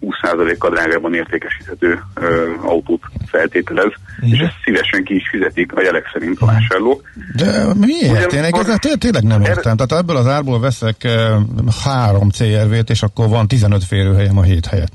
20%-kal 0.00 0.70
drágában 0.70 1.14
értékesíthető 1.14 2.02
ö, 2.14 2.52
autót 2.62 3.02
feltételez, 3.26 3.92
Igen. 4.20 4.34
és 4.34 4.40
ezt 4.40 4.54
szívesen 4.64 5.04
ki 5.04 5.14
is 5.14 5.28
fizetik 5.30 5.72
a 5.72 5.82
jelek 5.82 6.10
szerint 6.12 6.40
a 6.40 6.46
vásárlók. 6.46 7.10
De 7.36 7.74
miért? 7.74 8.32
Én 8.32 8.44
ezzel 8.44 8.78
tényleg 8.78 9.22
nem 9.22 9.42
értem. 9.42 9.76
Tehát 9.76 10.02
ebből 10.02 10.16
az 10.16 10.26
árból 10.26 10.60
veszek 10.60 11.08
három 11.84 12.28
CRV-t, 12.30 12.90
és 12.90 13.02
akkor 13.02 13.28
van 13.28 13.48
15 13.48 13.84
férőhelyem 13.84 14.38
a 14.38 14.42
hét 14.42 14.66
helyett. 14.66 14.92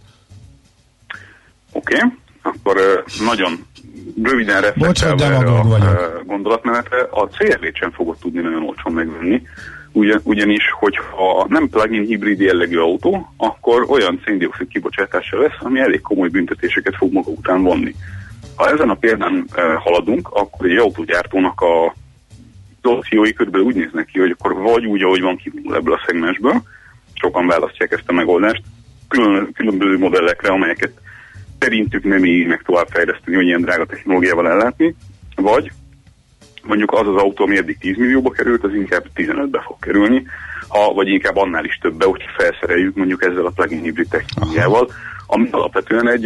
Oké, 1.72 1.96
okay. 1.96 2.10
akkor 2.42 2.78
ö, 2.78 3.00
nagyon 3.26 3.66
röviden 4.24 4.62
reflektálva 4.62 5.38
a 5.38 6.24
gondolatmenetre, 6.26 7.08
a 7.12 7.28
CRV-t 7.28 7.76
sem 7.76 7.92
fogod 7.92 8.18
tudni 8.18 8.42
nagyon 8.42 8.64
olcsón 8.64 8.94
megvenni, 8.94 9.42
ugyan, 9.92 10.20
ugyanis, 10.24 10.64
hogyha 10.80 11.46
nem 11.50 11.70
plug-in 11.70 12.06
hibrid 12.06 12.40
jellegű 12.40 12.78
autó, 12.78 13.34
akkor 13.38 13.86
olyan 13.88 14.22
széndiokszid 14.26 14.68
kibocsátása 14.68 15.40
lesz, 15.40 15.58
ami 15.60 15.80
elég 15.80 16.02
komoly 16.02 16.30
büntetéseket 16.30 16.96
fog 16.96 17.14
maga 17.14 17.30
után 17.30 17.64
vonni. 17.64 17.96
Ha 18.56 18.70
ezen 18.70 18.90
a 18.90 18.94
példán 18.94 19.46
e, 19.56 19.62
haladunk, 19.74 20.28
akkor 20.32 20.70
egy 20.70 20.78
autógyártónak 20.78 21.62
a 21.62 21.94
opciói 22.82 23.34
körülbelül 23.34 23.68
úgy 23.68 23.76
néznek 23.76 24.06
ki, 24.06 24.20
hogy 24.20 24.36
akkor 24.38 24.54
vagy 24.54 24.86
úgy, 24.86 25.02
ahogy 25.02 25.22
van 25.22 25.38
kivonul 25.38 25.76
ebből 25.76 25.94
a 25.94 26.04
szegmensből, 26.06 26.62
sokan 27.14 27.48
választják 27.48 27.92
ezt 27.92 28.10
a 28.10 28.14
megoldást, 28.14 28.62
külön, 29.08 29.52
különböző 29.54 29.98
modellekre, 29.98 30.50
amelyeket 30.50 30.92
szerintük 31.60 32.04
nem 32.04 32.26
így 32.26 32.48
meg 32.48 32.62
tovább 32.66 32.88
fejleszteni, 32.90 33.36
hogy 33.36 33.46
ilyen 33.46 33.62
drága 33.62 33.86
technológiával 33.86 34.50
ellátni, 34.50 34.96
vagy 35.36 35.72
mondjuk 36.64 36.92
az 36.92 37.08
az 37.08 37.16
autó, 37.16 37.44
ami 37.44 37.58
eddig 37.58 37.78
10 37.78 37.98
millióba 37.98 38.30
került, 38.30 38.64
az 38.64 38.74
inkább 38.74 39.06
15-be 39.16 39.62
fog 39.62 39.80
kerülni, 39.80 40.26
ha, 40.68 40.94
vagy 40.94 41.08
inkább 41.08 41.36
annál 41.36 41.66
is 41.66 41.78
többe, 41.82 42.06
hogy 42.06 42.24
felszereljük 42.38 42.96
mondjuk 42.96 43.24
ezzel 43.24 43.46
a 43.46 43.52
plug-in 43.56 43.82
hibrid 43.82 44.10
technológiával, 44.10 44.92
ami 45.28 45.48
alapvetően 45.52 46.10
egy 46.10 46.26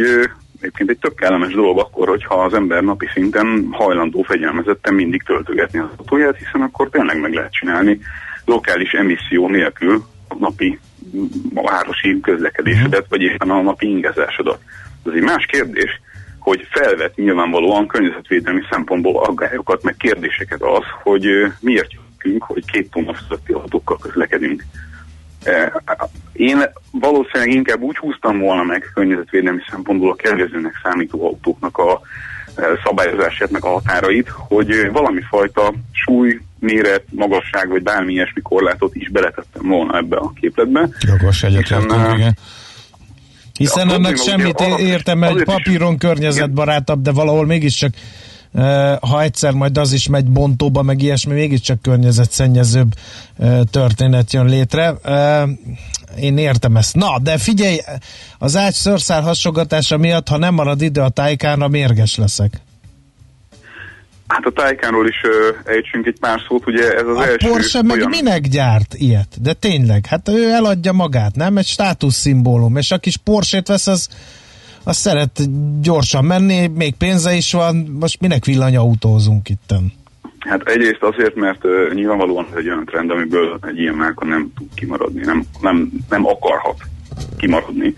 egyébként 0.60 0.90
egy 0.90 0.98
tök 0.98 1.14
kellemes 1.14 1.52
dolog 1.52 1.78
akkor, 1.78 2.08
hogyha 2.08 2.34
az 2.34 2.54
ember 2.54 2.82
napi 2.82 3.08
szinten 3.14 3.68
hajlandó 3.70 4.22
fegyelmezetten 4.22 4.94
mindig 4.94 5.22
töltögetni 5.22 5.78
az 5.78 5.88
autóját, 5.96 6.36
hiszen 6.36 6.60
akkor 6.60 6.88
tényleg 6.88 7.20
meg 7.20 7.32
lehet 7.32 7.52
csinálni 7.52 8.00
lokális 8.44 8.92
emisszió 8.92 9.48
nélkül 9.48 10.04
a 10.28 10.34
napi 10.38 10.78
a 11.54 11.70
városi 11.70 12.20
közlekedésedet, 12.20 13.06
vagy 13.08 13.22
éppen 13.22 13.50
a 13.50 13.62
napi 13.62 13.86
ingezásodat. 13.86 14.58
Ez 15.06 15.12
egy 15.14 15.22
más 15.22 15.46
kérdés, 15.46 16.00
hogy 16.38 16.68
felvet 16.70 17.16
nyilvánvalóan 17.16 17.86
környezetvédelmi 17.86 18.60
szempontból 18.70 19.24
aggályokat, 19.24 19.82
meg 19.82 19.96
kérdéseket 19.96 20.62
az, 20.62 20.84
hogy 21.02 21.26
miért 21.60 21.92
jöttünk, 21.92 22.42
hogy 22.42 22.64
két 22.64 22.90
tonna 22.90 23.14
fölötti 23.14 23.52
autókkal 23.52 23.98
közlekedünk. 23.98 24.64
Én 26.32 26.62
valószínűleg 26.90 27.54
inkább 27.54 27.80
úgy 27.80 27.96
húztam 27.96 28.38
volna 28.38 28.62
meg 28.62 28.90
környezetvédelmi 28.94 29.60
szempontból 29.70 30.10
a 30.10 30.14
kedvezőnek 30.14 30.80
számító 30.82 31.26
autóknak 31.26 31.78
a 31.78 32.00
szabályozását, 32.84 33.50
meg 33.50 33.64
a 33.64 33.68
határait, 33.68 34.28
hogy 34.28 34.90
valami 34.92 35.20
fajta 35.28 35.74
súly, 35.92 36.40
méret, 36.58 37.04
magasság, 37.10 37.68
vagy 37.68 37.82
bármi 37.82 38.12
ilyesmi 38.12 38.42
korlátot 38.42 38.94
is 38.94 39.10
beletettem 39.10 39.68
volna 39.68 39.96
ebbe 39.96 40.16
a 40.16 40.32
képletbe. 40.40 40.88
Jogos 41.00 41.42
egyetértünk, 41.42 42.14
igen. 42.14 42.36
Hiszen 43.60 43.88
annak 43.88 44.16
semmit 44.16 44.60
értem, 44.78 45.22
egy 45.22 45.44
papíron 45.44 45.98
környezetbarátabb, 45.98 47.02
de 47.02 47.12
valahol 47.12 47.46
mégiscsak 47.46 47.94
ha 49.00 49.22
egyszer 49.22 49.52
majd 49.52 49.78
az 49.78 49.92
is 49.92 50.08
megy 50.08 50.24
bontóba, 50.24 50.82
meg 50.82 51.02
ilyesmi, 51.02 51.32
mégiscsak 51.32 51.82
környezetszennyezőbb 51.82 52.94
történet 53.70 54.32
jön 54.32 54.46
létre. 54.46 54.94
Én 56.16 56.38
értem 56.38 56.76
ezt. 56.76 56.94
Na, 56.94 57.18
de 57.18 57.38
figyelj, 57.38 57.78
az 58.38 58.56
ágy 58.56 58.72
szőrszál 58.72 59.22
hasogatása 59.22 59.96
miatt, 59.96 60.28
ha 60.28 60.36
nem 60.36 60.54
marad 60.54 60.82
idő 60.82 61.00
a 61.00 61.08
tájkánra, 61.08 61.68
mérges 61.68 62.16
leszek. 62.16 62.60
Hát 64.30 64.46
a 64.46 64.50
tájkánról 64.50 65.08
is 65.08 65.22
uh, 65.22 65.72
ejtsünk 65.72 66.06
egy 66.06 66.18
pár 66.20 66.40
szót, 66.48 66.66
ugye 66.66 66.94
ez 66.94 67.06
az 67.06 67.16
a 67.16 67.22
első... 67.22 67.48
Porsche 67.48 67.82
meg 67.82 67.96
olyan... 67.96 68.08
minek 68.08 68.40
gyárt 68.40 68.94
ilyet? 68.94 69.42
De 69.42 69.52
tényleg, 69.52 70.06
hát 70.06 70.28
ő 70.28 70.50
eladja 70.50 70.92
magát, 70.92 71.34
nem? 71.34 71.56
Egy 71.56 71.66
státuszszimbólum, 71.66 72.76
és 72.76 72.90
aki 72.90 73.10
Porsche-t 73.24 73.68
vesz, 73.68 73.86
az 73.86 74.08
az 74.84 74.96
szeret 74.96 75.40
gyorsan 75.82 76.24
menni, 76.24 76.66
még 76.66 76.94
pénze 76.94 77.32
is 77.32 77.52
van, 77.52 77.76
most 78.00 78.20
minek 78.20 78.44
villanyautózunk 78.44 79.48
itten? 79.48 79.92
Hát 80.38 80.62
egyrészt 80.68 81.02
azért, 81.02 81.34
mert 81.34 81.64
uh, 81.64 81.92
nyilvánvalóan 81.94 82.46
ez 82.50 82.56
egy 82.56 82.68
olyan 82.68 82.84
trend, 82.84 83.10
amiből 83.10 83.58
egy 83.62 83.78
ilyen 83.78 83.94
márka 83.94 84.24
nem 84.24 84.52
tud 84.56 84.68
kimaradni, 84.74 85.20
nem, 85.24 85.44
nem, 85.60 85.90
nem 86.08 86.26
akarhat 86.26 86.78
kimaradni. 87.36 87.94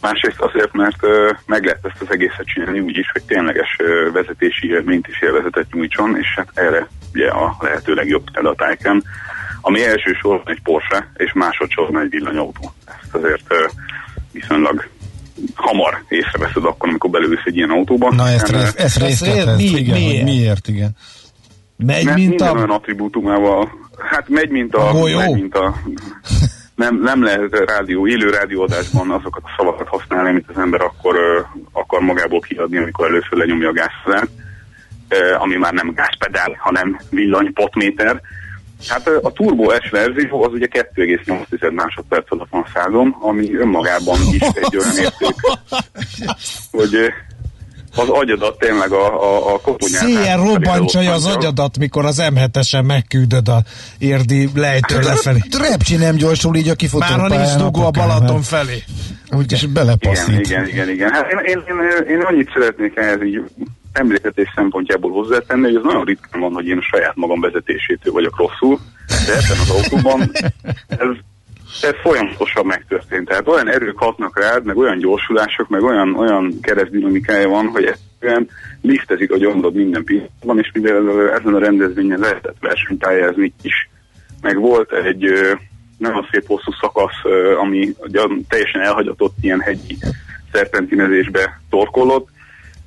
Másrészt 0.00 0.40
azért, 0.40 0.72
mert 0.72 1.06
meg 1.46 1.64
lehet 1.64 1.84
ezt 1.84 2.00
az 2.00 2.10
egészet 2.10 2.46
csinálni 2.46 2.80
úgy 2.80 2.96
is, 2.96 3.10
hogy 3.12 3.22
tényleges 3.22 3.76
vezetési 4.12 4.68
élményt 4.68 5.06
és 5.08 5.22
élvezetet 5.22 5.72
nyújtson, 5.72 6.16
és 6.16 6.26
hát 6.36 6.48
erre 6.54 6.88
ugye 7.14 7.28
a 7.28 7.56
lehető 7.60 7.94
legjobb 7.94 8.24
a 8.32 8.54
tájken, 8.54 9.04
ami 9.60 9.84
elsősorban 9.84 10.54
egy 10.54 10.62
Porsche, 10.62 11.10
és 11.16 11.32
másodszorban 11.32 12.02
egy 12.02 12.10
villanyautó. 12.10 12.72
Ezt 12.84 13.14
azért 13.14 13.54
viszonylag 14.32 14.88
hamar 15.54 16.02
észreveszed 16.08 16.64
akkor, 16.64 16.88
amikor 16.88 17.10
belülsz 17.10 17.42
egy 17.44 17.56
ilyen 17.56 17.70
autóba. 17.70 18.14
Na 18.14 18.28
ezt, 18.28 18.52
ezt, 18.52 18.78
ezt 18.78 18.98
részletez, 18.98 19.56
mi, 19.56 19.64
igen, 19.64 19.98
miért? 19.98 20.24
miért, 20.24 20.68
igen. 20.68 20.96
Megy, 21.76 22.04
Mert 22.04 22.16
mint 22.16 22.28
minden 22.28 22.48
a... 22.48 22.52
olyan 22.52 22.70
attribútumával, 22.70 23.70
hát 24.10 24.28
megy, 24.28 24.50
mint 24.50 24.74
a... 24.74 24.88
a 24.88 25.16
megy, 25.16 25.34
mint 25.34 25.54
a 25.54 25.74
nem, 26.78 27.00
nem 27.00 27.22
lehet 27.22 27.64
rádió, 27.66 28.06
élő 28.06 28.30
rádióadásban 28.30 29.10
azokat 29.10 29.42
a 29.44 29.54
szavakat 29.56 29.88
használni, 29.88 30.28
amit 30.28 30.48
az 30.48 30.58
ember 30.58 30.80
akkor 30.80 31.14
uh, 31.14 31.62
akar 31.72 32.00
magából 32.00 32.40
kiadni, 32.40 32.76
amikor 32.76 33.06
először 33.06 33.32
lenyomja 33.38 33.68
a 33.68 33.72
gázszalát, 33.72 34.28
uh, 35.10 35.42
ami 35.42 35.56
már 35.56 35.72
nem 35.72 35.92
gázpedál, 35.94 36.56
hanem 36.58 37.00
villanypotméter. 37.10 38.20
Hát 38.88 39.06
a 39.22 39.32
Turbo 39.32 39.70
S 39.80 39.90
verzió 39.90 40.42
az 40.44 40.52
ugye 40.52 40.66
2,8 40.70 41.72
másodperc 41.72 42.32
alatt 42.32 42.50
van 42.50 42.66
százom, 42.74 43.16
ami 43.20 43.54
önmagában 43.54 44.18
is 44.32 44.40
egy 44.40 44.76
olyan 44.76 44.96
érték, 44.96 45.34
hogy 46.78 47.12
az 47.96 48.08
agyadat 48.08 48.58
tényleg 48.58 48.92
a, 48.92 49.22
a, 49.22 49.54
a 49.54 49.60
koponyát. 49.60 50.02
Széjjel 50.02 50.36
robbantja 50.36 51.12
az 51.12 51.26
agyadat, 51.26 51.78
mikor 51.78 52.04
az 52.04 52.22
M7-esen 52.34 52.86
megküldöd 52.86 53.48
a 53.48 53.62
érdi 53.98 54.48
lejtő 54.54 54.94
hát, 54.94 55.04
lefelé. 55.04 55.38
Repcsi 55.58 55.96
nem 55.96 56.14
gyorsul 56.14 56.56
így 56.56 56.68
a 56.68 56.74
kifutópályán. 56.74 57.20
Már 57.20 57.30
ha 57.30 57.36
nincs 57.36 57.56
dugó 57.56 57.86
a 57.86 57.90
Balaton 57.90 58.42
felé. 58.42 58.82
Úgy, 59.30 59.52
és 59.52 59.66
belepasszít. 59.66 60.28
Igen, 60.28 60.44
igen, 60.44 60.68
igen. 60.68 60.88
igen. 60.88 61.10
Hát 61.10 61.32
én, 61.32 61.38
én, 61.38 61.62
én, 61.68 62.16
én 62.16 62.20
annyit 62.20 62.50
szeretnék 62.52 62.96
ehhez 62.96 63.22
így 63.22 63.42
emléketés 63.92 64.52
szempontjából 64.54 65.10
hozzátenni, 65.10 65.62
hogy 65.62 65.76
ez 65.76 65.82
nagyon 65.82 66.04
ritkán 66.04 66.40
van, 66.40 66.52
hogy 66.52 66.66
én 66.66 66.78
a 66.78 66.82
saját 66.82 67.16
magam 67.16 67.40
vezetésétől 67.40 68.12
vagyok 68.12 68.36
rosszul, 68.36 68.78
de 69.26 69.32
ebben 69.32 69.58
az 69.60 69.70
autóban 69.70 70.30
ez, 70.88 71.08
ez 71.82 71.94
folyamatosan 72.02 72.66
megtörtént. 72.66 73.28
Tehát 73.28 73.48
olyan 73.48 73.68
erők 73.68 73.98
hatnak 73.98 74.38
rád, 74.40 74.64
meg 74.64 74.76
olyan 74.76 74.98
gyorsulások, 74.98 75.68
meg 75.68 75.82
olyan, 75.82 76.14
olyan 76.14 76.60
keresztdinamikája 76.60 77.48
van, 77.48 77.66
hogy 77.66 77.84
egyszerűen 77.84 78.48
liftezik 78.82 79.32
a 79.32 79.36
gyomrod 79.36 79.74
minden 79.74 80.04
pillanatban, 80.04 80.58
és 80.58 80.70
mivel 80.72 81.30
ezen 81.30 81.54
a 81.54 81.58
rendezvényen 81.58 82.18
lehetett 82.18 82.56
versenypályázni 82.60 83.52
is. 83.62 83.90
Meg 84.40 84.58
volt 84.58 84.92
egy 84.92 85.32
nagyon 85.98 86.28
szép 86.30 86.46
hosszú 86.46 86.72
szakasz, 86.80 87.22
ami 87.60 87.94
teljesen 88.48 88.80
elhagyatott 88.80 89.34
ilyen 89.40 89.60
hegyi 89.60 89.98
szerpentinezésbe 90.52 91.60
torkolott, 91.70 92.28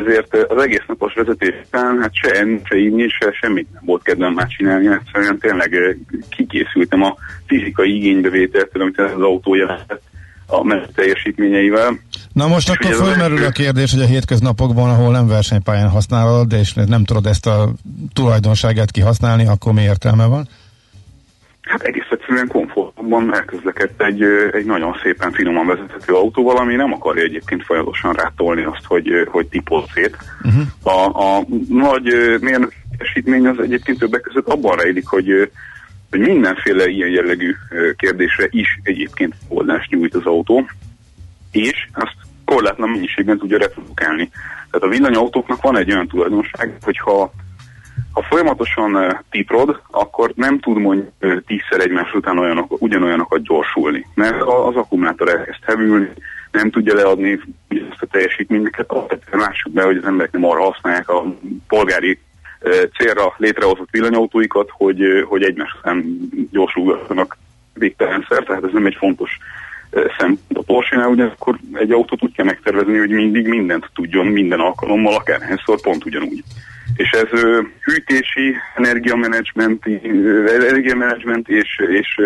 ezért 0.05 0.35
az 0.51 0.63
egész 0.63 0.83
napos 0.87 1.13
vezetés 1.13 1.55
után 1.65 2.01
hát 2.01 2.13
se 2.13 2.31
enni, 2.31 2.61
se 2.63 2.77
inni, 2.77 3.07
se 3.07 3.31
semmit 3.41 3.67
nem 3.73 3.83
volt 3.85 4.03
kedvem 4.03 4.33
már 4.33 4.47
csinálni, 4.47 4.87
egyszerűen 4.87 5.37
tényleg 5.37 5.97
kikészültem 6.29 7.03
a 7.03 7.15
fizikai 7.45 7.95
igénybevételtől, 7.95 8.81
amit 8.81 8.99
az 8.99 9.21
autó 9.21 9.55
jelentett 9.55 10.01
a 10.47 10.63
menet 10.63 10.91
teljesítményeivel. 10.95 11.99
Na 12.33 12.47
most 12.47 12.69
és 12.69 12.75
akkor 12.75 13.05
fölmerül 13.07 13.45
a 13.45 13.49
kérdés, 13.49 13.91
hogy 13.91 14.01
a 14.01 14.05
hétköznapokban, 14.05 14.89
ahol 14.89 15.11
nem 15.11 15.27
versenypályán 15.27 15.89
használod, 15.89 16.53
és 16.53 16.73
nem 16.73 17.03
tudod 17.03 17.25
ezt 17.25 17.47
a 17.47 17.69
tulajdonságát 18.13 18.91
kihasználni, 18.91 19.47
akkor 19.47 19.73
mi 19.73 19.81
értelme 19.81 20.25
van? 20.25 20.47
Hát 21.61 21.81
egész 21.81 22.07
egyszerűen 22.09 22.47
komfortban 23.01 23.33
elközlekedt 23.33 24.01
egy, 24.01 24.23
egy 24.51 24.65
nagyon 24.65 24.95
szépen 25.03 25.31
finoman 25.31 25.67
vezethető 25.67 26.13
autóval, 26.13 26.57
ami 26.57 26.75
nem 26.75 26.93
akarja 26.93 27.23
egyébként 27.23 27.63
folyamatosan 27.63 28.13
rátolni 28.13 28.63
azt, 28.63 28.85
hogy, 28.85 29.27
hogy 29.27 29.47
tipol 29.47 29.85
szét. 29.93 30.17
Uh-huh. 30.43 30.63
A, 30.83 31.37
a 31.37 31.45
nagy 31.69 32.37
mérnökesítmény 32.41 33.47
az 33.47 33.59
egyébként 33.59 33.99
többek 33.99 34.21
között 34.21 34.47
abban 34.47 34.77
rejlik, 34.77 35.07
hogy, 35.07 35.51
hogy 36.09 36.19
mindenféle 36.19 36.87
ilyen 36.87 37.09
jellegű 37.09 37.55
kérdésre 37.95 38.47
is 38.49 38.79
egyébként 38.83 39.35
oldást 39.47 39.89
nyújt 39.89 40.15
az 40.15 40.25
autó, 40.25 40.65
és 41.51 41.87
azt 41.93 42.15
korlátlan 42.45 42.89
mennyiségben 42.89 43.37
tudja 43.37 43.57
reprodukálni. 43.57 44.29
Tehát 44.71 44.87
a 44.87 44.89
villanyautóknak 44.89 45.61
van 45.61 45.77
egy 45.77 45.91
olyan 45.91 46.07
tulajdonság, 46.07 46.77
hogyha 46.81 47.31
ha 48.11 48.21
folyamatosan 48.21 48.95
uh, 48.95 49.11
tiprod, 49.29 49.81
akkor 49.91 50.31
nem 50.35 50.59
tud 50.59 50.77
mondjuk 50.77 51.11
uh, 51.21 51.37
tízszer 51.47 51.79
egymás 51.79 52.13
után 52.13 52.37
olyanok, 52.37 52.81
ugyanolyanokat 52.81 53.41
gyorsulni, 53.41 54.05
mert 54.13 54.41
az 54.41 54.75
akkumulátor 54.75 55.29
elkezd 55.29 55.63
hevülni, 55.65 56.09
nem 56.51 56.69
tudja 56.69 56.93
leadni 56.93 57.39
ezt 57.69 58.01
a 58.01 58.05
teljesítményeket, 58.05 58.91
alapvetően 58.91 59.41
lássuk 59.41 59.73
be, 59.73 59.83
hogy 59.83 59.97
az 59.97 60.05
emberek 60.05 60.31
nem 60.31 60.45
arra 60.45 60.63
használják 60.63 61.09
a 61.09 61.35
polgári 61.67 62.19
uh, 62.61 62.71
célra 62.97 63.33
létrehozott 63.37 63.89
villanyautóikat, 63.91 64.69
hogy, 64.71 65.01
hogy 65.27 65.43
egymás 65.43 65.75
után 65.79 66.29
gyorsulgatnak 66.51 67.37
végtelenszer, 67.73 68.43
tehát 68.43 68.63
ez 68.63 68.71
nem 68.73 68.85
egy 68.85 68.95
fontos 68.95 69.37
szempont 69.91 70.57
a 70.57 70.61
Porsche-nál, 70.61 71.07
ugye 71.07 71.23
akkor 71.23 71.57
egy 71.73 71.91
autót 71.91 72.23
úgy 72.23 72.35
kell 72.35 72.45
megtervezni, 72.45 72.97
hogy 72.97 73.09
mindig 73.09 73.47
mindent 73.47 73.89
tudjon 73.93 74.25
minden 74.25 74.59
alkalommal, 74.59 75.15
akárhányszor 75.15 75.81
pont 75.81 76.05
ugyanúgy. 76.05 76.43
És 76.95 77.09
ez 77.09 77.39
hűtési, 77.81 78.55
energiamenedzsment, 78.75 79.85
energiamenedzsment 80.47 81.49
és, 81.49 81.81
és 81.89 82.19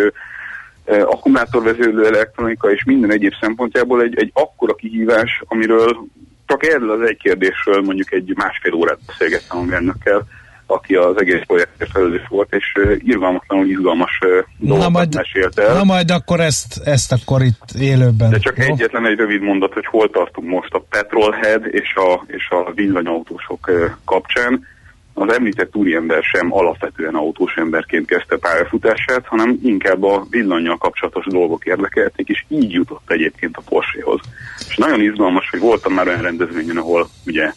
akkumulátorvezérlő 0.85 2.05
elektronika 2.05 2.71
és 2.71 2.83
minden 2.83 3.11
egyéb 3.11 3.33
szempontjából 3.41 4.01
egy, 4.01 4.17
egy 4.17 4.31
akkora 4.33 4.75
kihívás, 4.75 5.41
amiről 5.47 6.05
csak 6.45 6.65
erről 6.65 6.91
az 6.91 7.07
egy 7.07 7.17
kérdésről 7.17 7.81
mondjuk 7.81 8.11
egy 8.11 8.33
másfél 8.35 8.73
órát 8.73 8.99
beszélgettem 9.07 9.57
a 9.57 9.63
mérnökkel, 9.63 10.27
aki 10.67 10.95
az 10.95 11.21
egész 11.21 11.41
projektért 11.47 11.91
felelős 11.91 12.27
volt, 12.29 12.53
és 12.53 12.73
irgalmatlanul 12.97 13.69
izgalmas 13.69 14.19
dolgokat 14.57 14.91
majd, 14.91 15.15
mesélt 15.15 15.59
el. 15.59 15.73
Na 15.73 15.83
majd 15.83 16.11
akkor 16.11 16.39
ezt, 16.39 16.81
ezt 16.83 17.11
akkor 17.11 17.41
itt 17.41 17.69
élőben. 17.79 18.29
De 18.29 18.37
csak 18.37 18.57
jó? 18.57 18.63
egyetlen 18.63 19.05
egy 19.05 19.17
rövid 19.17 19.41
mondat, 19.41 19.73
hogy 19.73 19.85
hol 19.85 20.09
tartunk 20.09 20.47
most 20.47 20.73
a 20.73 20.85
petrolhead 20.89 21.65
és 21.65 21.95
a, 21.95 22.23
és 22.27 22.49
a 22.49 22.71
villanyautósok 22.71 23.71
kapcsán. 24.05 24.73
Az 25.17 25.33
említett 25.33 25.75
úriember 25.75 26.23
sem 26.23 26.53
alapvetően 26.53 27.15
autós 27.15 27.53
emberként 27.55 28.05
kezdte 28.05 28.37
pályafutását, 28.37 29.25
hanem 29.25 29.59
inkább 29.63 30.03
a 30.03 30.25
villanyjal 30.29 30.77
kapcsolatos 30.77 31.25
dolgok 31.25 31.65
érdekelték, 31.65 32.27
és 32.27 32.45
így 32.47 32.71
jutott 32.71 33.11
egyébként 33.11 33.57
a 33.57 33.61
Porschehoz. 33.69 34.19
És 34.67 34.75
nagyon 34.75 35.01
izgalmas, 35.01 35.49
hogy 35.49 35.59
voltam 35.59 35.93
már 35.93 36.07
olyan 36.07 36.21
rendezvényen, 36.21 36.77
ahol 36.77 37.07
ugye 37.25 37.53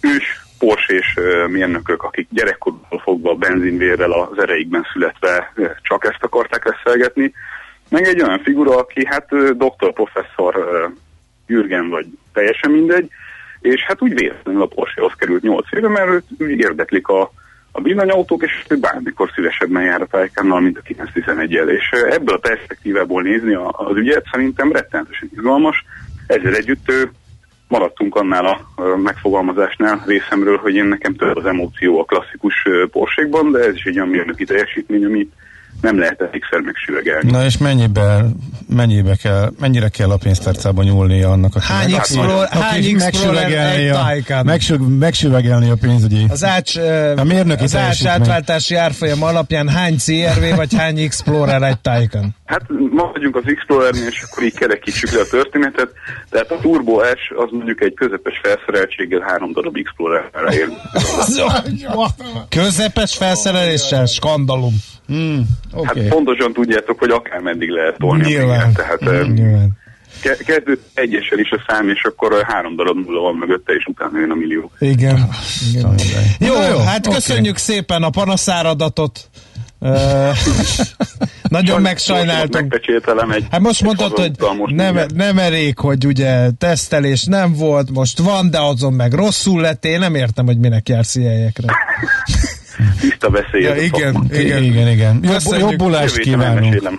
ős 0.00 0.47
porsés 0.58 1.14
mérnökök, 1.48 2.02
akik 2.02 2.28
gyerekkorból 2.30 2.98
fogva 2.98 3.30
a 3.30 3.34
benzinvérrel 3.34 4.12
az 4.12 4.38
ereikben 4.38 4.86
születve 4.92 5.52
csak 5.82 6.04
ezt 6.04 6.22
akarták 6.22 6.64
leszelgetni, 6.64 7.32
meg 7.88 8.06
egy 8.06 8.22
olyan 8.22 8.42
figura, 8.42 8.76
aki 8.76 9.06
hát 9.06 9.56
doktor, 9.56 9.92
professzor, 9.92 10.54
Jürgen 11.46 11.88
vagy 11.88 12.06
teljesen 12.32 12.70
mindegy, 12.70 13.10
és 13.60 13.82
hát 13.82 14.02
úgy 14.02 14.14
véletlenül 14.14 14.62
a 14.62 14.66
Porschehoz 14.66 15.12
került 15.16 15.42
8 15.42 15.66
éve, 15.72 15.88
mert 15.88 16.08
őt 16.08 16.60
érdeklik 16.60 17.08
a, 17.08 17.32
a 17.72 17.82
villanyautók, 17.82 18.42
és 18.42 18.64
ő 18.68 18.76
bármikor 18.76 19.30
szívesebben 19.34 19.82
jár 19.82 20.00
a 20.00 20.06
Taycannal, 20.06 20.60
mint 20.60 20.78
a 20.78 20.80
911 20.80 21.54
el 21.54 21.68
És 21.68 21.90
ebből 21.90 22.34
a 22.34 22.48
perspektívából 22.48 23.22
nézni 23.22 23.54
az 23.54 23.96
ügyet 23.96 24.26
szerintem 24.30 24.72
rettenetesen 24.72 25.30
izgalmas. 25.32 25.84
Ezzel 26.26 26.54
együtt 26.54 26.90
ő 26.90 27.10
maradtunk 27.68 28.14
annál 28.14 28.44
a 28.44 28.82
megfogalmazásnál 29.02 30.02
részemről, 30.06 30.56
hogy 30.56 30.74
én 30.74 30.84
nekem 30.84 31.14
több 31.14 31.36
az 31.36 31.46
emóció 31.46 32.00
a 32.00 32.04
klasszikus 32.04 32.54
porsékban, 32.90 33.50
de 33.52 33.58
ez 33.58 33.74
is 33.74 33.84
egy 33.84 33.96
olyan 33.96 34.08
mérnöki 34.08 34.44
teljesítmény, 34.44 35.04
ami 35.04 35.28
nem 35.80 35.98
lehet 35.98 36.20
elégszer 36.20 36.60
megsüvegelni. 36.60 37.30
Na 37.30 37.44
és 37.44 37.58
mennyibe, 37.58 38.24
mennyibe 38.68 39.16
kell, 39.22 39.52
mennyire 39.60 39.88
kell 39.88 40.10
a 40.10 40.16
pénztárcába 40.16 40.82
nyúlni 40.82 41.22
annak, 41.22 41.54
aki 41.54 41.64
hány 41.66 41.90
meg, 41.90 41.98
Explorer, 41.98 42.48
aki, 42.52 42.58
hány 42.58 43.00
Explorer 43.00 43.92
a, 44.28 44.42
megsüv, 44.42 44.78
megsüvegelni 44.78 45.70
a 45.70 45.76
pénzügyi 45.80 46.26
az 46.28 46.44
ács, 46.44 46.76
a 47.16 47.24
mérnöki 47.24 47.62
az 47.62 47.76
ács 47.76 48.06
átváltási 48.06 48.74
árfolyam 48.74 49.22
alapján 49.22 49.68
hány 49.68 49.96
CRV 49.96 50.56
vagy 50.56 50.74
hány 50.74 50.98
Explorer 50.98 51.62
egy 51.62 51.78
Taycan? 51.78 52.34
Hát 52.48 52.62
ma 52.90 53.10
vagyunk 53.12 53.36
az 53.36 53.42
Explorer-nél, 53.46 54.06
és 54.06 54.24
akkor 54.30 54.42
így 54.42 54.54
kerekítsük 54.54 55.10
le 55.10 55.20
a 55.20 55.26
történetet. 55.30 55.92
Tehát 56.30 56.50
a 56.50 56.58
Turbo 56.60 56.98
S 56.98 57.32
az 57.36 57.48
mondjuk 57.50 57.80
egy 57.80 57.94
közepes 57.94 58.40
felszereltséggel 58.42 59.20
három 59.20 59.52
darab 59.52 59.76
Explorer-re 59.76 60.54
ér. 60.54 60.68
közepes 62.48 63.16
felszereléssel? 63.16 64.06
Skandalum. 64.06 64.74
Mm, 65.12 65.40
okay. 65.72 66.02
Hát 66.02 66.08
pontosan 66.08 66.52
tudjátok, 66.52 66.98
hogy 66.98 67.10
akár 67.10 67.40
meddig 67.40 67.68
lehet 67.68 67.96
tolni 67.98 68.24
Nyilván. 68.24 68.70
a 68.70 68.72
Tehát, 68.72 69.00
Nyilván. 69.00 69.76
Kezdő 70.46 70.80
egyessel 70.94 71.38
is 71.38 71.50
a 71.50 71.64
szám, 71.66 71.88
és 71.88 72.02
akkor 72.02 72.42
három 72.42 72.76
darab 72.76 72.96
nulla 72.96 73.20
van 73.20 73.34
mögötte, 73.34 73.72
és 73.72 73.84
utána 73.86 74.18
jön 74.18 74.30
a 74.30 74.34
millió. 74.34 74.70
Igen. 74.78 75.28
Igen. 75.74 75.94
Jó, 76.38 76.54
jó, 76.54 76.78
hát 76.78 77.06
okay. 77.06 77.14
köszönjük 77.14 77.56
szépen 77.56 78.02
a 78.02 78.10
panaszáradatot. 78.10 79.28
Nagyon 81.48 81.80
megsajnáltunk. 81.80 82.80
Hát 83.50 83.60
most 83.60 83.82
mondtad, 83.82 84.18
hogy 84.18 84.30
most 84.58 84.74
nem, 84.74 85.00
nem 85.14 85.38
elég, 85.38 85.78
hogy 85.78 86.06
ugye 86.06 86.50
tesztelés 86.50 87.24
nem 87.24 87.52
volt, 87.52 87.90
most 87.90 88.18
van, 88.18 88.50
de 88.50 88.58
azon 88.60 88.92
meg 88.92 89.12
rosszul 89.12 89.60
lett. 89.60 89.84
Én 89.84 89.98
nem 89.98 90.14
értem, 90.14 90.46
hogy 90.46 90.58
minek 90.58 90.88
jársz 90.88 91.14
ilyenekre. 91.14 91.66
Tiszta 93.00 93.28
beszél. 93.28 93.60
Ja, 93.60 93.76
igen, 93.76 94.26
igen, 94.30 94.62
igen, 94.62 94.88
igen. 94.88 95.20
Jobb, 95.22 95.58
jobbulást 95.58 96.18
kívánunk. 96.18 96.90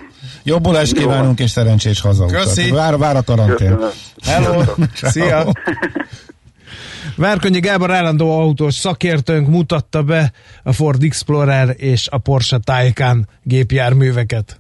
Jobbulást 0.44 0.94
kívánunk, 0.94 1.40
és 1.40 1.50
szerencsés 1.50 2.02
hazautat. 2.02 2.44
Köszi. 2.44 2.72
Vár, 2.72 2.98
vár 2.98 3.16
a 3.16 3.22
karantén. 3.22 3.78
Hello. 4.26 4.64
Szia. 4.94 5.46
Várkonyi 7.20 7.60
Gábor 7.60 7.92
állandó 7.92 8.40
autós 8.40 8.74
szakértőnk 8.74 9.48
mutatta 9.48 10.04
be 10.04 10.32
a 10.64 10.74
Ford 10.74 11.04
Explorer 11.04 11.76
és 11.78 12.08
a 12.12 12.18
Porsche 12.18 12.60
Taycan 12.64 13.28
gépjárműveket. 13.44 14.60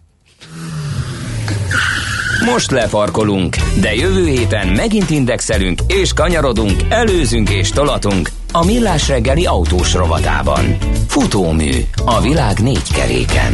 Most 2.45 2.71
lefarkolunk, 2.71 3.55
de 3.81 3.95
jövő 3.95 4.25
héten 4.27 4.67
megint 4.67 5.09
indexelünk 5.09 5.79
és 5.87 6.13
kanyarodunk, 6.13 6.81
előzünk 6.89 7.49
és 7.49 7.69
tolatunk 7.69 8.29
a 8.51 8.65
Millás 8.65 9.07
reggeli 9.07 9.45
autós 9.45 9.93
rovatában. 9.93 10.77
Futómű 11.07 11.71
a 12.05 12.21
világ 12.21 12.59
négy 12.59 12.91
keréken. 12.93 13.53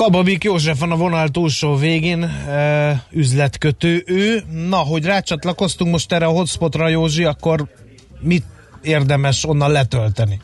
Kababik 0.00 0.44
József 0.44 0.78
van 0.78 0.90
a 0.90 0.96
vonal 0.96 1.28
túlsó 1.28 1.76
végén, 1.76 2.22
e, 2.22 3.02
üzletkötő 3.10 4.02
ő. 4.06 4.42
Na, 4.68 4.76
hogy 4.76 5.04
rácsatlakoztunk 5.04 5.90
most 5.90 6.12
erre 6.12 6.24
a 6.24 6.30
hotspotra, 6.30 6.88
Józsi, 6.88 7.24
akkor 7.24 7.64
mit 8.20 8.44
érdemes 8.82 9.44
onnan 9.44 9.70
letölteni? 9.70 10.40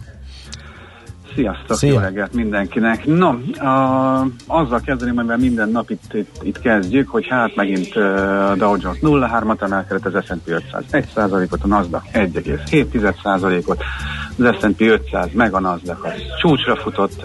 Sziasztok, 1.35 1.77
Szia. 1.77 1.93
jó 1.93 1.99
reggelt 1.99 2.33
mindenkinek. 2.33 3.07
No, 3.07 3.29
a, 3.69 4.27
azzal 4.47 4.81
kezdeném, 4.81 5.19
amivel 5.19 5.37
minden 5.37 5.69
nap 5.69 5.91
itt, 5.91 6.15
itt, 6.15 6.39
itt 6.43 6.61
kezdjük, 6.61 7.09
hogy 7.09 7.27
hát 7.29 7.55
megint 7.55 7.97
a 7.97 8.55
Dow 8.57 8.77
Jones 8.81 8.99
0,3-at 9.01 9.63
emelkedett, 9.63 10.15
az 10.15 10.25
S&P 10.25 10.49
500 10.49 10.85
1%-ot, 10.93 11.63
a 11.63 11.67
Nasdaq 11.67 12.05
1,7%-ot, 12.13 13.83
az 14.39 14.55
S&P 14.61 14.81
500 14.81 15.29
meg 15.33 15.55
a 15.55 15.61
Nasdaq 15.61 16.07
az 16.07 16.13
csúcsra 16.41 16.77
futott, 16.77 17.25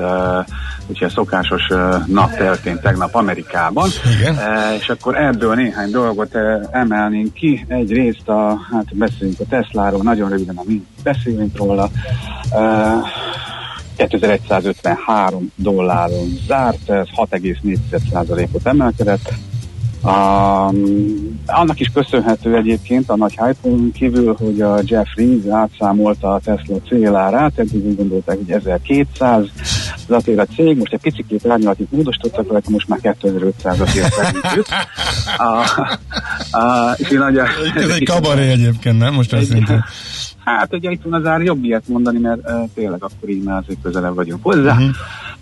úgyhogy 0.88 1.08
a 1.08 1.10
szokásos 1.10 1.68
nap 2.06 2.36
történt 2.38 2.82
tegnap 2.82 3.16
Amerikában. 3.16 3.90
Igen. 4.20 4.38
És 4.80 4.90
akkor 4.90 5.18
ebből 5.18 5.56
néhány 5.56 5.92
dolgot 5.92 6.36
emelnénk 6.72 7.34
ki. 7.34 7.66
Egyrészt 7.68 8.28
a, 8.28 8.60
hát 8.72 8.96
beszéljünk 8.98 9.40
a 9.40 9.46
Tesláról, 9.50 10.02
nagyon 10.02 10.30
röviden, 10.30 10.58
amit 10.58 10.86
beszélünk 11.04 11.58
róla. 11.58 11.90
Uh, 12.52 13.08
2153 13.96 15.52
dolláron 15.56 16.28
zárt, 16.48 16.90
ez 16.90 17.08
6,4%-ot 17.16 18.66
emelkedett. 18.68 19.34
Um, 20.04 21.40
annak 21.46 21.80
is 21.80 21.92
köszönhető 21.94 22.56
egyébként 22.56 23.10
a 23.10 23.16
nagy 23.16 23.32
hype 23.32 23.70
kívül, 23.94 24.36
hogy 24.40 24.62
a 24.62 24.80
Jeff 24.86 25.08
Reeves 25.16 25.52
átszámolta 25.52 26.34
a 26.34 26.40
Tesla 26.40 26.76
célárát, 26.88 27.60
eddig 27.60 27.86
úgy 27.86 27.96
gondolták, 27.96 28.38
hogy 28.38 28.52
1200 28.52 29.46
azért 30.08 30.40
a 30.40 30.46
cég, 30.56 30.78
most 30.78 30.94
egy 30.94 31.00
picit 31.02 31.48
árnyalatig 31.48 31.88
módosítottak 31.90 32.52
rajta, 32.52 32.70
most 32.70 32.88
már 32.88 33.00
2500-at 33.04 33.96
ért 33.96 34.14
szerintük. 34.14 34.66
Ez 37.76 37.90
egy 37.90 38.04
kabaré 38.04 38.50
egyébként, 38.50 38.98
nem? 38.98 39.14
Most 39.14 39.34
azt 39.34 39.54
Hát 40.46 40.74
ugye 40.74 40.92
itt 40.92 41.02
van 41.04 41.14
az 41.14 41.26
ár 41.26 41.42
jobb 41.42 41.64
ilyet 41.64 41.88
mondani, 41.88 42.20
mert 42.20 42.40
uh, 42.44 42.70
tényleg 42.74 43.04
akkor 43.04 43.30
így 43.30 43.44
már 43.44 43.62
azért 43.64 43.80
közelebb 43.82 44.16
vagyunk 44.16 44.44
hozzá. 44.44 44.72
Uh-huh. 44.72 44.90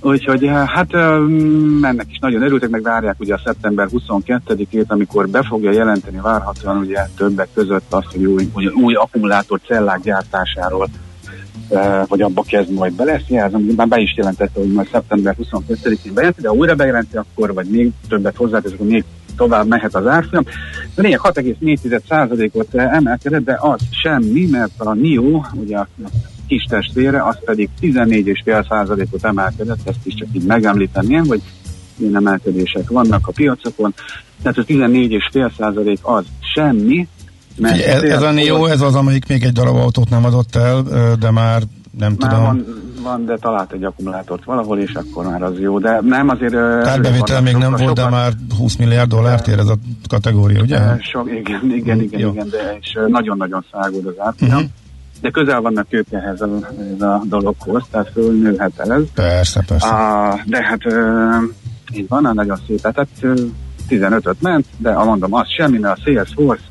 Úgyhogy 0.02 0.50
hát 0.66 0.94
um, 0.94 1.84
ennek 1.84 2.06
is 2.10 2.20
nagyon 2.20 2.42
örültek, 2.42 2.70
meg 2.70 2.82
várják 2.82 3.16
ugye 3.20 3.34
a 3.34 3.42
szeptember 3.46 3.88
22-ét, 3.92 4.88
amikor 4.88 5.30
be 5.30 5.44
fogja 5.44 5.72
jelenteni 5.72 6.20
várhatóan 6.22 6.78
ugye 6.78 7.08
többek 7.18 7.48
között 7.54 7.94
azt, 7.94 8.12
hogy 8.12 8.26
új, 8.26 8.50
új, 8.54 8.68
új 8.68 8.94
akkumulátor 8.94 9.60
cellák 9.68 10.02
gyártásáról 10.02 10.90
vagy 12.08 12.22
abba 12.22 12.44
kezd 12.48 12.72
majd 12.72 12.94
bele. 12.94 13.14
Ezt 13.14 13.30
jelzem, 13.30 13.62
már 13.62 13.88
be 13.88 14.00
is 14.00 14.14
jelentette, 14.18 14.60
hogy 14.60 14.72
majd 14.72 14.88
szeptember 14.92 15.36
22-én 15.42 16.14
bejelenti, 16.14 16.42
de 16.42 16.48
ha 16.48 16.54
újra 16.54 16.76
bejelenti, 16.76 17.18
akkor, 17.18 17.54
vagy 17.54 17.68
még 17.68 17.92
többet 18.08 18.36
hozzátesz, 18.36 18.72
akkor 18.72 18.88
még 18.88 19.04
tovább 19.38 19.68
mehet 19.68 19.96
az 19.96 20.08
árfolyam. 20.08 20.46
De 20.96 21.02
lényeg 21.02 21.20
6,4%-ot 21.24 22.76
emelkedett, 22.76 23.44
de 23.44 23.58
az 23.62 23.80
semmi, 24.02 24.48
mert 24.52 24.72
a 24.78 24.94
NIO, 24.94 25.42
ugye 25.54 25.78
a 25.78 25.88
kis 26.50 26.64
testvére, 26.64 27.24
az 27.24 27.38
pedig 27.46 27.70
14,5%-ot 27.82 29.26
emelkedett, 29.26 29.80
ezt 29.84 30.00
is 30.04 30.14
csak 30.14 30.28
így 30.34 30.46
megemlíteném, 30.46 31.26
hogy 31.28 31.42
ilyen 31.98 32.16
emelkedések 32.16 32.90
vannak 32.90 33.28
a 33.28 33.32
piacokon. 33.32 33.94
Tehát 34.42 34.58
a 34.58 34.64
14,5% 34.64 36.02
az 36.02 36.26
semmi, 36.54 37.08
mert 37.58 37.82
ez, 37.82 38.02
ez 38.02 38.22
a 38.22 38.32
NIO, 38.32 38.66
ez 38.66 38.82
az, 38.82 38.96
amelyik 38.96 39.28
még 39.28 39.44
egy 39.44 39.52
darab 39.52 39.76
autót 39.76 40.10
nem 40.10 40.26
adott 40.26 40.56
el, 40.56 40.84
de 41.20 41.32
már 41.32 41.62
nem 41.98 42.16
már 42.20 42.30
tudom. 42.30 42.44
Van, 42.44 42.66
van, 43.04 43.26
de 43.26 43.38
talált 43.38 43.72
egy 43.72 43.84
akkumulátort 43.84 44.44
valahol, 44.44 44.80
és 44.80 44.94
akkor 44.94 45.26
már 45.26 45.42
az 45.44 45.60
jó. 45.60 45.80
De 45.80 46.00
nem 46.02 46.30
azért... 46.30 46.54
Tárbevétel 46.84 47.42
még 47.42 47.56
nem 47.56 47.76
volt, 47.76 47.96
de 47.96 48.10
már 48.10 48.34
20 48.58 48.76
milliárd 48.76 49.10
dollárt 49.10 49.48
ér 49.48 49.60
ez 49.60 49.68
a 49.68 49.76
kategória, 50.08 50.62
ugye? 50.62 50.80
Sok, 51.00 51.30
igen, 51.32 51.72
igen, 51.72 52.02
igen, 52.02 52.20
jó. 52.20 52.32
igen, 52.32 52.50
de 52.50 52.78
és 52.82 52.98
nagyon-nagyon 53.08 53.66
száguld 53.72 54.06
az 54.06 54.14
árfolyam. 54.18 54.56
Uh-huh. 54.56 54.70
De 55.22 55.30
közel 55.30 55.62
vannak 55.62 55.86
ők 55.90 56.12
ehhez 56.12 56.42
a, 56.42 56.50
ez 56.96 57.02
a 57.02 57.22
dologhoz, 57.26 57.84
tehát 57.92 58.10
fölnőhet 58.14 58.80
ez. 58.80 59.02
Persze, 59.14 59.64
persze. 59.68 59.88
A, 59.88 60.40
de 60.46 60.64
hát 60.64 60.82
így 61.94 62.08
van, 62.08 62.32
nagyon 62.34 62.60
szép. 62.68 62.82
Tehát 62.82 63.08
15-öt 63.90 64.42
ment, 64.42 64.66
de 64.78 64.94
mondom, 64.94 65.34
az 65.34 65.48
semmi, 65.58 65.78
mert 65.78 65.98
a 65.98 66.02
Salesforce 66.02 66.64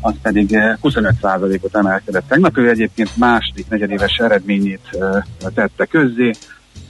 az 0.00 0.14
pedig 0.22 0.58
25%-ot 0.82 1.76
emelkedett. 1.76 2.28
Tegnap 2.28 2.58
ő 2.58 2.68
egyébként 2.68 3.16
második 3.16 3.68
negyedéves 3.68 4.16
eredményét 4.16 4.98
tette 5.54 5.84
közzé, 5.84 6.30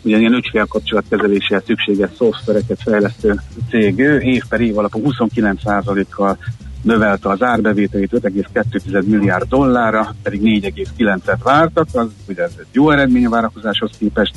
ugyanilyen 0.03 0.33
ügyfélkapcsolatkezeléséhez 0.33 1.63
szükséges 1.67 2.11
szoftvereket 2.17 2.79
fejlesztő 2.83 3.41
cég 3.71 3.99
ő, 3.99 4.19
év 4.19 4.43
per 4.49 4.61
év 4.61 4.79
alapú 4.79 5.01
29%-kal 5.05 6.39
növelte 6.85 7.29
az 7.29 7.43
árbevételét 7.43 8.11
5,2 8.13 9.05
milliárd 9.07 9.49
dollárra, 9.49 10.15
pedig 10.23 10.41
4,9-et 10.43 11.39
vártak, 11.43 11.87
az 11.93 12.07
ugye 12.29 12.43
ez 12.43 12.53
egy 12.59 12.67
jó 12.73 12.91
eredmény 12.91 13.27
a 13.27 13.31
várakozáshoz 13.31 13.91
képest, 13.99 14.35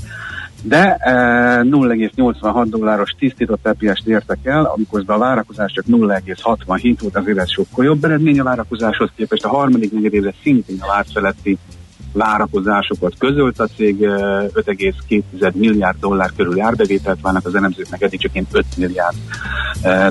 de 0.63 0.95
e, 0.95 1.13
0,86 1.61 2.65
dolláros 2.69 3.15
tisztított 3.19 3.67
EPS-t 3.67 4.07
értek 4.07 4.37
el, 4.43 4.65
amikor 4.65 5.03
a 5.05 5.17
várakozás 5.17 5.71
csak 5.71 5.85
0,67 5.85 6.95
volt, 6.99 7.15
azért 7.15 7.37
ez 7.37 7.51
sokkal 7.51 7.85
jobb 7.85 8.03
eredmény 8.03 8.39
a 8.39 8.43
várakozáshoz 8.43 9.09
képest. 9.15 9.45
A 9.45 9.49
harmadik 9.49 9.91
negyedévre 9.91 10.33
szintén 10.43 10.77
a 10.79 10.87
várfeletti 10.87 11.57
várakozásokat 12.13 13.13
közölt 13.17 13.59
a 13.59 13.67
cég, 13.75 13.97
5,2 13.99 15.53
milliárd 15.53 15.99
dollár 15.99 16.31
körül 16.35 16.61
árbevételt 16.61 17.21
várnak 17.21 17.45
az 17.45 17.55
elemzőknek, 17.55 18.01
eddig 18.01 18.19
csak 18.19 18.31
5 18.51 18.65
milliárd 18.77 19.15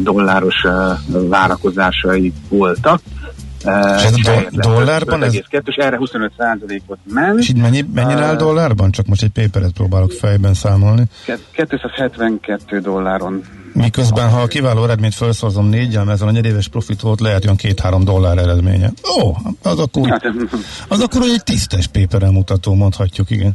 dolláros 0.03 0.67
várakozásai 1.09 2.33
voltak. 2.49 3.01
És 3.97 4.03
ez 4.03 4.15
do- 4.15 4.51
dollárban? 4.51 5.23
Ez... 5.23 5.39
2, 5.49 5.73
erre 5.77 5.97
25 5.97 6.33
ot 6.87 6.99
ment. 7.13 7.39
És 7.39 7.49
így 7.49 7.61
mennyi, 7.61 7.85
mennyire 7.95 8.25
áll 8.25 8.37
dollárban? 8.37 8.91
Csak 8.91 9.07
most 9.07 9.23
egy 9.23 9.31
paperet 9.31 9.73
próbálok 9.73 10.11
fejben 10.11 10.55
számolni. 10.55 11.03
272 11.53 12.81
dolláron. 12.81 13.43
Miközben, 13.77 14.31
ha 14.31 14.41
a 14.41 14.47
kiváló 14.47 14.85
eredményt 14.85 15.15
felszorozom 15.15 15.67
négyel, 15.67 16.11
ezzel 16.11 16.29
a 16.29 16.31
negyedéves 16.31 16.69
profit 16.69 17.01
volt, 17.01 17.21
lehet 17.21 17.45
olyan 17.45 17.57
két-három 17.57 18.05
dollár 18.05 18.39
eredménye. 18.39 18.91
Ó, 19.21 19.37
az 19.63 19.79
akkor, 19.79 20.09
hát, 20.09 20.25
az 20.89 21.01
akkor 21.01 21.23
egy 21.23 21.43
tisztes 21.45 21.87
paperen 21.87 22.33
mutató, 22.33 22.75
mondhatjuk, 22.75 23.31
igen. 23.31 23.53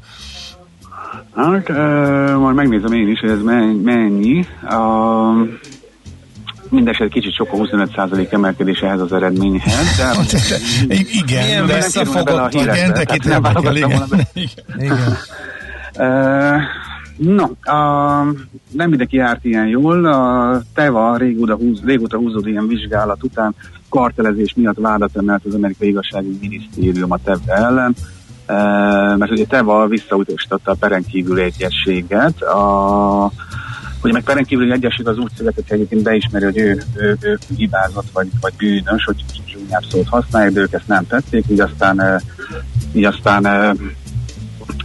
Hát, 1.35 1.69
uh, 1.69 2.39
majd 2.39 2.55
megnézem 2.55 2.93
én 2.93 3.07
is, 3.07 3.19
hogy 3.19 3.29
ez 3.29 3.41
mennyi. 3.83 4.45
Uh, 4.63 5.47
Mindenesetre 6.69 7.07
kicsit 7.07 7.35
sok 7.35 7.47
a 7.51 7.55
25% 7.55 8.31
emelkedés 8.31 8.79
ehhez 8.79 9.01
az 9.01 9.13
eredményhez. 9.13 9.97
De 9.97 10.03
hát, 10.15 10.35
igen, 11.23 11.45
Milyen 11.45 11.65
de 11.65 11.75
visszafogott 11.75 12.27
a 12.27 12.47
híreket. 12.47 13.23
Nem 13.23 13.43
igen. 14.33 14.65
igen. 14.77 15.17
Uh, 15.97 16.61
No, 17.23 17.71
a, 17.73 18.23
nem 18.71 18.89
mindenki 18.89 19.15
járt 19.15 19.45
ilyen 19.45 19.67
jól. 19.67 20.05
A 20.05 20.61
TEVA 20.73 21.17
régóta, 21.17 21.55
húz, 21.55 21.81
régóta 21.83 22.17
húzódó 22.17 22.47
ilyen 22.47 22.67
vizsgálat 22.67 23.23
után 23.23 23.55
kartelezés 23.89 24.53
miatt 24.55 24.77
vádat 24.77 25.17
emelt 25.17 25.45
az 25.45 25.53
amerikai 25.53 25.87
igazságügyi 25.87 26.37
minisztérium 26.47 27.11
a 27.11 27.17
TEVA 27.23 27.53
ellen, 27.53 27.95
e, 28.45 28.55
mert 29.15 29.31
ugye 29.31 29.45
TEVA 29.45 29.87
visszautasította 29.87 30.71
a 30.71 30.75
perenkívül 30.79 31.39
egyességet. 31.39 32.41
A, 32.41 33.31
Ugye 34.03 34.13
meg 34.13 34.23
peren 34.23 34.43
kívül 34.43 34.71
egyesít 34.71 35.07
az 35.07 35.17
úgy 35.17 35.31
született, 35.37 35.67
hogy 35.67 35.77
egyébként 35.77 36.03
beismeri, 36.03 36.45
hogy 36.45 36.57
ő, 36.57 36.83
ő, 36.95 37.17
ő 37.21 37.39
hibázott, 37.57 38.11
vagy, 38.13 38.27
vagy 38.41 38.53
bűnös, 38.57 39.03
hogy 39.03 39.23
csúnyább 39.45 39.83
szót 39.89 40.07
használja, 40.07 40.51
de 40.51 40.59
ők 40.59 40.73
ezt 40.73 40.87
nem 40.87 41.07
tették, 41.07 41.45
így 41.49 41.59
aztán, 41.59 42.21
így 42.93 43.05
aztán 43.05 43.77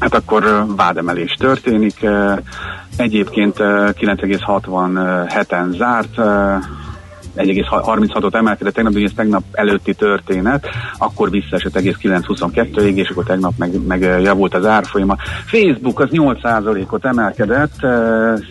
hát 0.00 0.14
akkor 0.14 0.64
vádemelés 0.76 1.34
történik. 1.38 2.06
Egyébként 2.96 3.56
9,67-en 3.56 5.76
zárt, 5.76 6.20
1,36-ot 7.36 8.34
emelkedett, 8.34 8.74
tegnap, 8.74 8.94
ugye 8.94 9.04
ez 9.04 9.12
tegnap 9.16 9.42
előtti 9.52 9.94
történet, 9.94 10.66
akkor 10.98 11.30
visszaesett 11.30 11.74
1,922-ig, 11.74 12.94
és 12.94 13.08
akkor 13.08 13.24
tegnap 13.24 13.52
meg, 13.56 13.86
meg 13.86 14.00
javult 14.22 14.54
az 14.54 14.66
árfolyama. 14.66 15.16
Facebook 15.46 16.00
az 16.00 16.08
8%-ot 16.12 17.04
emelkedett, 17.04 17.74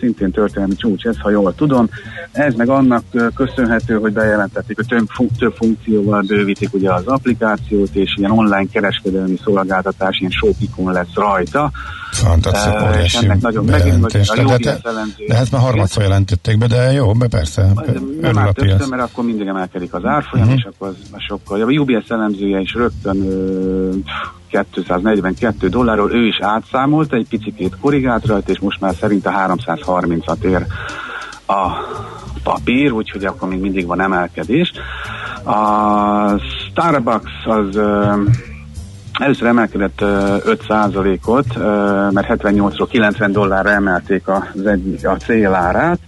szintén 0.00 0.30
történelmi 0.30 0.74
csúcs 0.74 1.04
ez, 1.04 1.18
ha 1.18 1.30
jól 1.30 1.54
tudom. 1.54 1.88
Ez 2.32 2.54
meg 2.54 2.68
annak 2.68 3.02
köszönhető, 3.34 3.94
hogy 3.94 4.12
bejelentették, 4.12 4.76
hogy 4.76 4.86
több, 4.86 5.06
több 5.38 5.54
funkcióval 5.54 6.24
bővítik 6.26 6.74
ugye 6.74 6.92
az 6.92 7.06
applikációt, 7.06 7.94
és 7.94 8.14
ilyen 8.16 8.30
online 8.30 8.66
kereskedelmi 8.72 9.36
szolgáltatás, 9.44 10.18
ilyen 10.18 10.30
shopikon 10.30 10.92
lesz 10.92 11.14
rajta. 11.14 11.70
Fantasztikus, 12.18 12.96
uh, 12.96 13.02
és 13.02 13.14
ennek 13.14 13.40
nagyon 13.40 13.64
megint, 13.64 14.04
a 14.04 14.08
de, 14.34 14.56
de, 14.56 14.78
de 15.28 15.36
ezt 15.36 15.52
már 15.52 15.60
harmadszor 15.60 16.02
jelentették 16.02 16.58
be, 16.58 16.66
de 16.66 16.92
jó, 16.92 17.12
be 17.12 17.26
persze. 17.28 17.72
Nem 18.20 18.38
áll 18.38 18.52
többször, 18.52 18.88
mert 18.88 19.02
akkor 19.02 19.24
mindig 19.24 19.46
emelkedik 19.46 19.94
az 19.94 20.04
árfolyam, 20.04 20.46
uh-huh. 20.46 20.60
és 20.60 20.68
akkor 20.72 20.88
az, 20.88 21.20
sokkal. 21.28 21.60
A 21.60 21.64
UBS 21.64 22.08
elemzője 22.08 22.60
is 22.60 22.74
rögtön 22.74 23.16
uh, 23.16 24.64
242 24.64 25.68
dollárról, 25.68 26.12
ő 26.12 26.26
is 26.26 26.38
átszámolt, 26.40 27.12
egy 27.12 27.26
picit 27.28 27.76
korrigált 27.80 28.26
rajta, 28.26 28.50
és 28.50 28.58
most 28.58 28.80
már 28.80 28.94
szerint 29.00 29.26
a 29.26 29.30
330-at 29.30 30.42
ér 30.42 30.66
a 31.46 31.70
papír, 32.42 32.92
úgyhogy 32.92 33.24
akkor 33.24 33.48
még 33.48 33.60
mindig 33.60 33.86
van 33.86 34.00
emelkedés. 34.00 34.72
A 35.44 36.38
Starbucks 36.38 37.32
az 37.44 37.76
uh, 37.76 38.18
Először 39.18 39.46
emelkedett 39.46 39.98
5%-ot, 40.00 41.56
mert 42.12 42.26
78-ról 42.28 42.86
90 42.90 43.32
dollárra 43.32 43.70
emelték 43.70 44.28
az 44.28 44.66
egy, 44.66 44.98
a 45.02 45.16
célárát. 45.16 45.98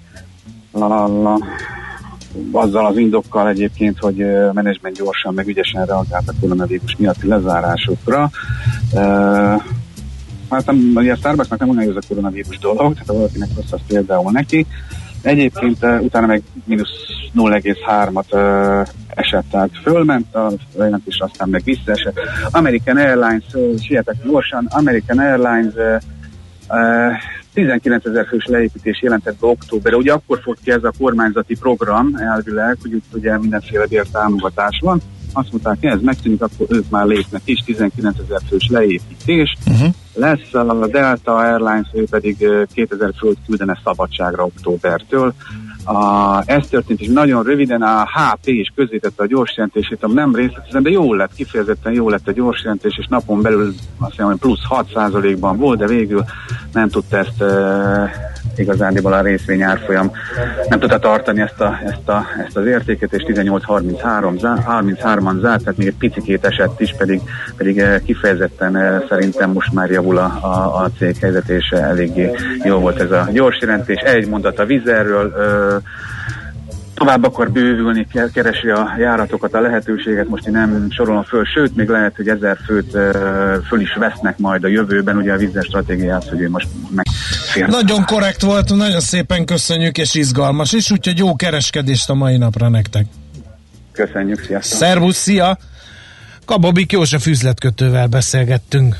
Azzal 2.52 2.86
az 2.86 2.96
indokkal 2.96 3.48
egyébként, 3.48 3.98
hogy 3.98 4.22
a 4.22 4.52
menedzsment 4.52 4.96
gyorsan 4.96 5.34
meg 5.34 5.48
ügyesen 5.48 5.86
reagált 5.86 6.28
a 6.28 6.32
koronavírus 6.40 6.96
miatti 6.98 7.26
lezárásokra. 7.26 8.30
Hát 10.50 10.72
ugye 10.94 11.12
a 11.12 11.16
Starbucksnak 11.16 11.58
nem 11.58 11.68
olyan 11.68 11.90
ez 11.90 11.96
a 11.96 12.06
koronavírus 12.08 12.58
dolog, 12.58 12.92
tehát 12.92 13.06
valakinek 13.06 13.48
rossz 13.56 13.72
az 13.72 13.80
például 13.86 14.30
neki. 14.30 14.66
Egyébként 15.22 15.86
utána 16.00 16.26
meg 16.26 16.42
mínusz 16.64 17.06
0,3-at 17.36 18.32
uh, 18.32 18.88
esett, 19.08 19.44
tehát 19.50 19.70
fölment 19.82 20.34
a 20.34 20.52
jelentés, 20.78 21.18
aztán 21.18 21.48
meg 21.48 21.62
visszaesett. 21.64 22.18
American 22.50 22.96
Airlines, 22.96 23.44
sietek 23.80 24.16
gyorsan, 24.24 24.66
American 24.70 25.18
Airlines 25.18 25.74
uh, 25.74 26.00
uh, 26.68 27.12
19 27.52 28.06
ezer 28.06 28.26
fős 28.26 28.44
leépítés 28.46 29.02
jelentett 29.02 29.38
be 29.40 29.46
októberre. 29.46 29.96
Ugye 29.96 30.12
akkor 30.12 30.40
fog 30.42 30.56
ki 30.64 30.70
ez 30.70 30.84
a 30.84 30.92
kormányzati 30.98 31.56
program 31.56 32.14
elvileg, 32.16 32.76
hogy 32.82 32.92
itt 32.92 33.04
ugye 33.12 33.38
mindenféle 33.38 33.86
bértámogatás 33.86 34.78
van. 34.82 35.00
Azt 35.32 35.50
mondták, 35.50 35.76
ez 35.80 36.00
megszűnik, 36.00 36.42
akkor 36.42 36.66
ők 36.68 36.90
már 36.90 37.06
lépnek 37.06 37.42
is, 37.44 37.60
19 37.64 38.18
ezer 38.18 38.40
fős 38.48 38.68
leépítés. 38.70 39.56
Uh-huh. 39.66 39.94
Lesz 40.18 40.54
a 40.54 40.86
Delta 40.86 41.36
Airlines, 41.36 41.88
ő 41.92 42.04
pedig 42.10 42.36
2000 42.74 43.12
főt 43.18 43.36
küldene 43.46 43.80
szabadságra 43.84 44.44
októbertől. 44.44 45.32
A, 45.84 46.42
ez 46.46 46.66
történt, 46.66 47.00
és 47.00 47.08
nagyon 47.08 47.42
röviden 47.42 47.82
a 47.82 48.02
HP 48.02 48.46
is 48.46 48.72
közzétette 48.74 49.22
a 49.22 49.26
gyors 49.26 49.56
jelentését, 49.56 50.04
ami 50.04 50.14
nem 50.14 50.34
részletesen, 50.34 50.82
de 50.82 50.90
jó 50.90 51.14
lett, 51.14 51.34
kifejezetten 51.34 51.92
jó 51.92 52.08
lett 52.08 52.28
a 52.28 52.32
gyors 52.32 52.62
jelentés, 52.62 52.98
és 52.98 53.06
napon 53.06 53.42
belül 53.42 53.74
azt 53.98 54.10
hiszem, 54.10 54.26
hogy 54.26 54.38
plusz 54.38 54.60
6%-ban 54.70 55.56
volt, 55.56 55.78
de 55.78 55.86
végül 55.86 56.24
nem 56.72 56.88
tudta 56.88 57.16
ezt 57.16 57.42
e, 57.42 58.10
igazándiból 58.56 59.12
a 59.12 59.20
részvény 59.20 59.62
árfolyam 59.62 60.10
nem 60.68 60.78
tudta 60.78 60.98
tartani 60.98 61.40
ezt, 61.40 61.60
a, 61.60 61.78
ezt, 61.84 62.08
a, 62.08 62.24
ezt 62.46 62.56
az 62.56 62.66
értéket, 62.66 63.12
és 63.12 63.22
18-33-an 63.26 65.40
zárt, 65.40 65.62
tehát 65.62 65.76
még 65.76 65.86
egy 65.86 65.96
picikét 65.98 66.44
esett 66.44 66.80
is, 66.80 66.94
pedig, 66.98 67.20
pedig 67.56 67.84
kifejezetten 68.04 69.02
szerintem 69.08 69.50
most 69.50 69.72
már 69.72 69.90
javul 70.08 70.18
a, 70.18 70.46
a, 70.46 70.82
a 70.82 70.90
cég 70.98 71.16
helyzet, 71.16 71.48
és 71.48 71.68
eléggé 71.70 72.30
jó 72.64 72.78
volt 72.78 73.00
ez 73.00 73.10
a 73.10 73.28
gyors 73.32 73.58
jelentés. 73.60 73.96
Egy 73.96 74.28
mondat 74.28 74.58
a 74.58 74.64
vizerről, 74.64 75.32
tovább 76.94 77.24
akar 77.24 77.50
bővülni, 77.50 78.06
keresi 78.32 78.68
a 78.68 78.94
járatokat, 78.98 79.54
a 79.54 79.60
lehetőséget, 79.60 80.28
most 80.28 80.46
én 80.46 80.52
nem 80.52 80.86
sorolom 80.90 81.22
föl, 81.22 81.44
sőt, 81.44 81.76
még 81.76 81.88
lehet, 81.88 82.16
hogy 82.16 82.28
ezer 82.28 82.58
főt 82.66 82.90
föl 83.66 83.80
is 83.80 83.94
vesznek 83.98 84.38
majd 84.38 84.64
a 84.64 84.68
jövőben, 84.68 85.16
ugye 85.16 85.32
a 85.32 85.36
vízes 85.36 85.64
stratégiát, 85.64 86.28
hogy 86.28 86.40
ő 86.40 86.50
most 86.50 86.68
meg 86.90 87.06
Nagyon 87.66 88.04
korrekt 88.04 88.42
volt, 88.42 88.74
nagyon 88.74 89.00
szépen 89.00 89.44
köszönjük, 89.44 89.98
és 89.98 90.14
izgalmas 90.14 90.72
is, 90.72 90.90
úgyhogy 90.90 91.18
jó 91.18 91.36
kereskedést 91.36 92.10
a 92.10 92.14
mai 92.14 92.36
napra 92.36 92.68
nektek. 92.68 93.06
Köszönjük, 93.92 94.44
sziasztok! 94.44 94.78
Szervusz, 94.78 95.16
szia! 95.16 95.58
Kababik 96.44 96.92
József 96.92 97.26
üzletkötővel 97.26 98.06
beszélgettünk. 98.06 98.96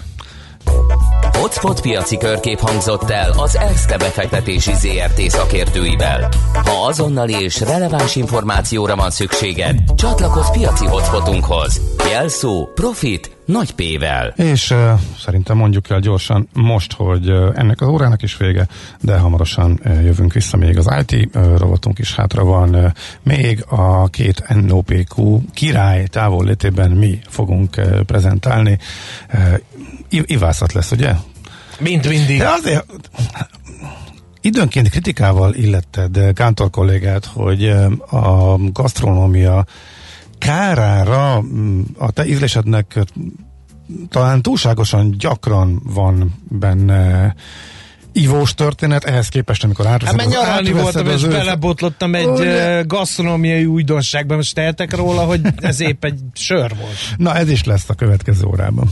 Hotspot 1.48 1.80
piaci 1.80 2.16
körkép 2.16 2.58
hangzott 2.58 3.10
el 3.10 3.30
az 3.30 3.56
ESZTE 3.56 3.96
befektetési 3.96 4.72
ZRT 4.74 5.20
szakértőivel. 5.20 6.28
Ha 6.52 6.86
azonnali 6.86 7.32
és 7.32 7.60
releváns 7.60 8.16
információra 8.16 8.96
van 8.96 9.10
szükséged, 9.10 9.78
csatlakozz 9.96 10.50
piaci 10.50 10.86
hotspotunkhoz. 10.86 11.80
Jelszó 12.10 12.66
Profit 12.74 13.36
nagy 13.44 13.74
P-vel. 13.74 14.32
És 14.36 14.70
uh, 14.70 14.78
szerintem 15.18 15.56
mondjuk 15.56 15.90
el 15.90 16.00
gyorsan 16.00 16.48
most, 16.52 16.92
hogy 16.92 17.30
uh, 17.30 17.52
ennek 17.54 17.80
az 17.80 17.88
órának 17.88 18.22
is 18.22 18.36
vége, 18.36 18.66
de 19.00 19.18
hamarosan 19.18 19.80
uh, 19.84 20.04
jövünk 20.04 20.32
vissza, 20.32 20.56
még 20.56 20.78
az 20.78 20.90
IT 21.06 21.36
uh, 21.36 21.58
rovatunk 21.58 21.98
is 21.98 22.14
hátra 22.14 22.44
van. 22.44 22.74
Uh, 22.74 22.90
még 23.22 23.64
a 23.68 24.08
két 24.08 24.44
NOPQ 24.66 25.40
király 25.54 26.06
távol 26.06 26.44
létében 26.44 26.90
mi 26.90 27.18
fogunk 27.28 27.76
uh, 27.78 28.00
prezentálni. 28.00 28.78
Uh, 29.34 30.22
ivászat 30.26 30.72
lesz, 30.72 30.90
ugye? 30.90 31.14
Mint 31.78 32.08
mindig. 32.08 32.38
De 32.38 32.48
azért, 32.48 32.84
időnként 34.40 34.88
kritikával 34.88 35.54
illetted 35.54 36.32
Kántor 36.32 36.70
kollégát, 36.70 37.24
hogy 37.24 37.68
a 38.10 38.56
gasztronómia 38.72 39.64
kárára 40.38 41.40
mm, 41.40 41.80
a 41.98 42.10
te 42.10 42.26
ízlésednek 42.26 42.98
talán 44.08 44.42
túlságosan 44.42 45.14
gyakran 45.18 45.82
van 45.84 46.42
benne 46.48 47.34
ivós 48.12 48.54
történet, 48.54 49.04
ehhez 49.04 49.28
képest, 49.28 49.64
amikor 49.64 49.86
átveszed 49.86 50.20
Hát 50.20 50.28
nyaralni 50.28 50.72
voltam, 50.72 51.06
és 51.06 51.22
őt... 51.22 51.30
belebotlottam 51.30 52.14
egy 52.14 52.26
uh, 52.26 52.86
gasztronómiai 52.86 53.64
újdonságban, 53.64 54.36
most 54.36 54.54
tehetek 54.54 54.96
róla, 54.96 55.24
hogy 55.24 55.40
ez 55.56 55.80
épp 55.80 56.04
egy 56.04 56.20
sör 56.32 56.76
volt. 56.76 56.96
Na, 57.16 57.34
ez 57.34 57.50
is 57.50 57.64
lesz 57.64 57.88
a 57.88 57.94
következő 57.94 58.44
órában. 58.44 58.90